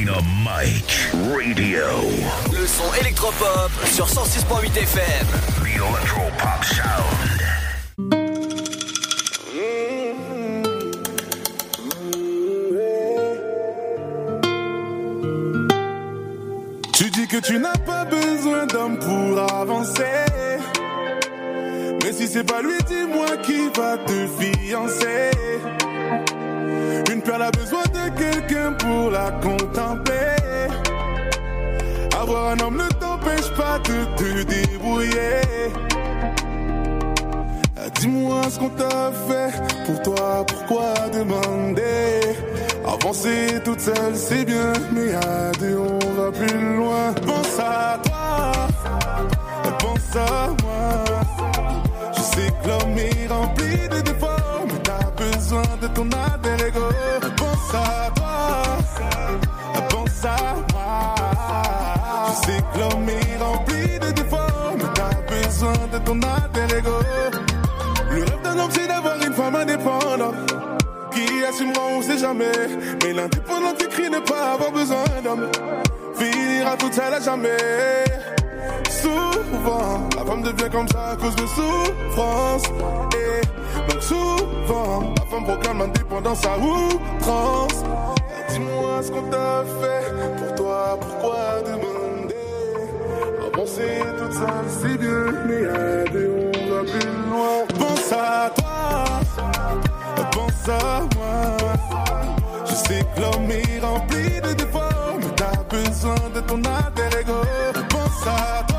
[0.00, 1.84] Dynamite Radio.
[2.50, 5.26] Le son électropop sur 106.8 FM.
[5.56, 7.40] The Electropop Sound.
[16.94, 20.24] Tu dis que tu n'as pas besoin d'homme pour avancer.
[22.02, 25.30] Mais si c'est pas lui, dis-moi qui va te fiancer.
[27.08, 30.66] Une perle a besoin de quelqu'un pour la contempler.
[32.20, 35.40] Avoir un homme ne t'empêche pas de te débrouiller.
[37.76, 39.52] Ah, Dis-moi ce qu'on t'a fait
[39.86, 42.20] pour toi, pourquoi demander?
[42.86, 47.12] Avancer toute seule c'est bien, mais à on va plus loin.
[47.26, 48.52] Pense à toi,
[49.78, 51.04] pense à moi.
[52.16, 54.59] Je sais que l'homme est rempli de défauts,
[55.50, 56.80] besoin de ton alter ego.
[57.36, 58.78] Pense à toi,
[59.88, 61.14] pense à moi.
[62.26, 66.98] Je sais que l'homme est rempli de défauts, mais t'as besoin de ton alter ego.
[68.10, 70.34] Le rêve d'un homme, c'est d'avoir une femme indépendante.
[71.12, 72.52] Qui assumera, on sait jamais.
[73.02, 75.48] Mais l'indépendant crie ne pas avoir besoin d'homme.
[76.14, 78.04] Finira toute seule à jamais.
[79.02, 82.62] Souvent, la femme devient comme ça à cause de souffrance.
[83.90, 87.82] Donc souvent, la femme proclame l'indépendance à outrance.
[88.48, 92.34] Dis-moi ce qu'on t'a fait pour toi, pourquoi demander?
[93.52, 97.66] Avancer toute seule, c'est bien, mais à deux, on va plus loin.
[97.78, 98.74] Pense à toi,
[100.32, 101.56] pense à moi.
[102.66, 107.40] Je sais que l'homme est rempli de défauts, mais t'as besoin de ton alter ego.
[107.88, 108.69] Pense à toi,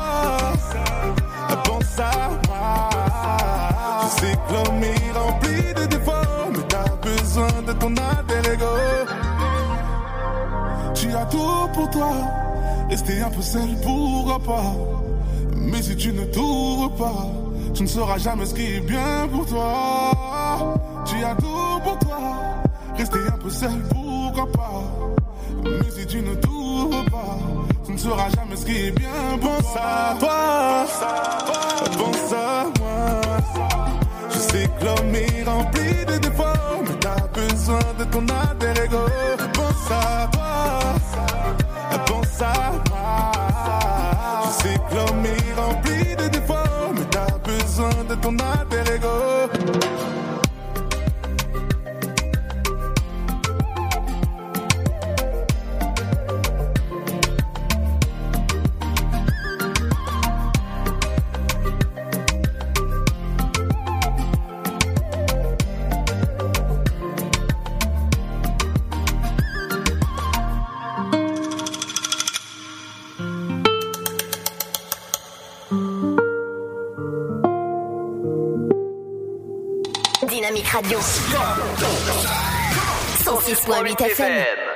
[4.24, 8.56] Est rempli de défauts, mais t'as besoin de ton alter.
[10.94, 12.12] Tu as tout pour toi,
[12.88, 14.74] rester un peu seul, pourquoi pas.
[15.56, 17.26] Mais si tu ne t'ouvres pas,
[17.74, 20.76] tu ne sauras jamais ce qui est bien pour toi.
[21.04, 22.18] Tu as tout pour toi,
[22.96, 24.82] rester un peu seul, pourquoi pas.
[25.64, 27.38] Mais si tu ne t'ouvres pas,
[27.84, 29.38] tu ne sauras jamais ce qui est bien.
[29.40, 30.86] Pense à toi,
[31.98, 33.21] pense à moi.
[34.54, 38.98] Est rempli de défauts, mais t'as besoin de ton alter ego.
[39.54, 43.32] Pense à toi, pense à moi.
[44.62, 49.61] Je est rempli de défauts, mais t'as besoin de ton alter ego.
[80.92, 81.00] Radio.
[83.24, 84.71] 106.8 FM.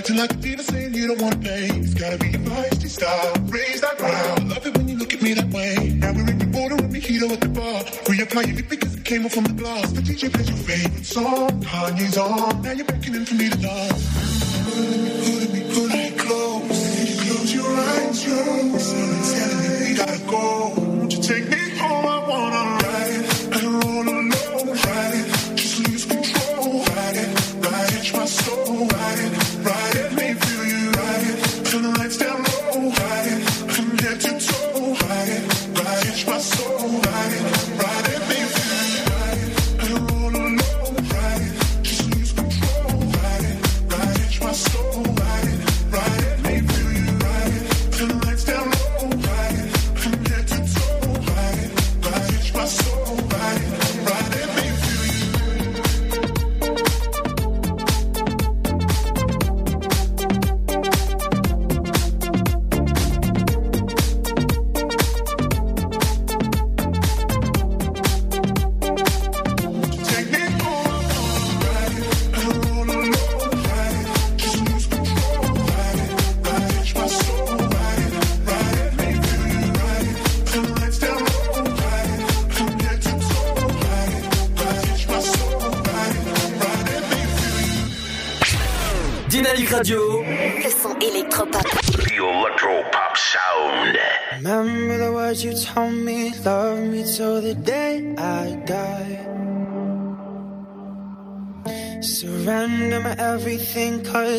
[0.00, 1.66] acting like a diva saying you don't want to pay.
[1.76, 3.34] It's gotta be your feisty style.
[3.52, 5.92] Raise that I Love it when you look at me that way.
[6.00, 7.84] Now we're in the border and mojito at the bar.
[8.08, 9.92] Reapply your because it came off on the glass.
[9.92, 11.50] The DJ plays your favorite song.
[11.62, 12.62] Kanye's on.
[12.62, 14.02] Now you're beckoning for me to dance.
[15.26, 17.20] Put me, put me, close.
[17.20, 18.78] Close your eyes, yo.
[18.78, 20.72] Someone's telling me we gotta go.
[20.96, 21.59] Won't you take me?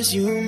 [0.01, 0.40] was you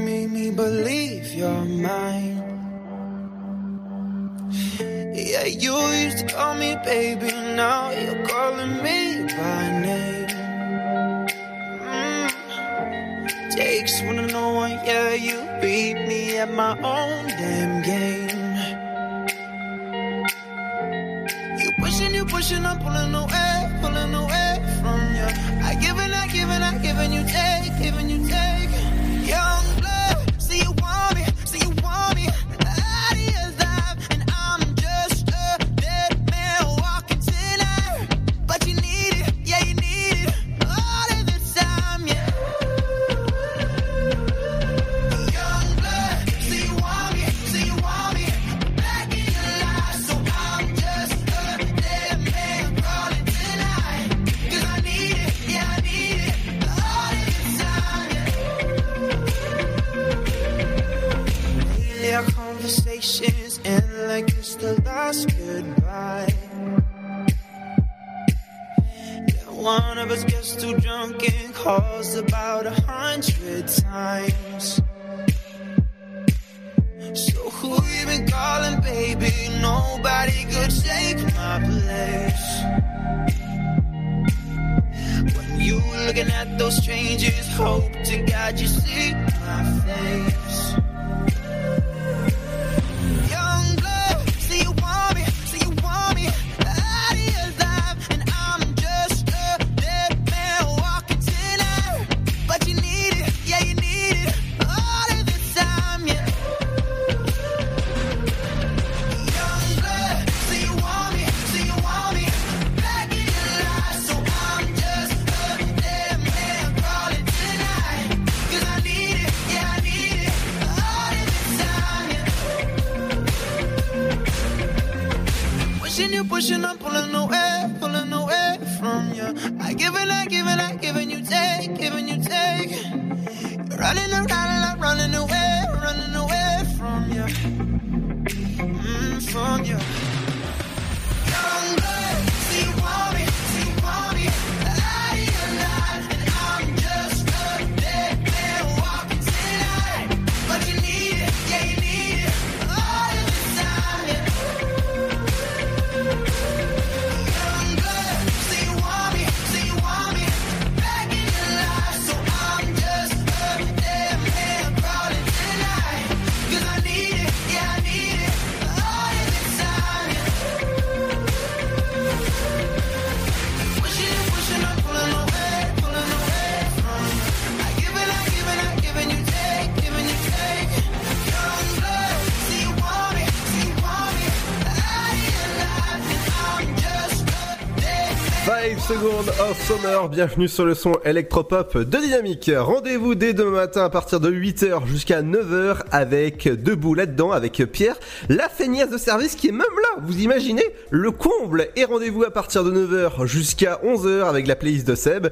[189.68, 192.52] Summer, bienvenue sur le son électropop de Dynamique.
[192.54, 197.96] Rendez-vous dès demain matin à partir de 8h jusqu'à 9h avec Debout là-dedans, avec Pierre,
[198.28, 202.32] la feignasse de service qui est même là, vous imaginez Le comble Et rendez-vous à
[202.32, 205.28] partir de 9h jusqu'à 11h avec la playlist de Seb.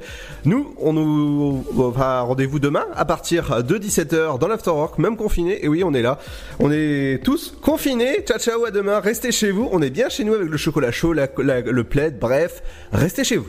[0.46, 5.68] Nous, on nous va rendez-vous demain à partir de 17h dans l'Afterwork, même confiné, et
[5.68, 6.18] oui, on est là.
[6.58, 10.24] On est tous confinés, ciao ciao, à demain, restez chez vous, on est bien chez
[10.24, 13.48] nous avec le chocolat chaud, le plaid, bref, restez chez vous.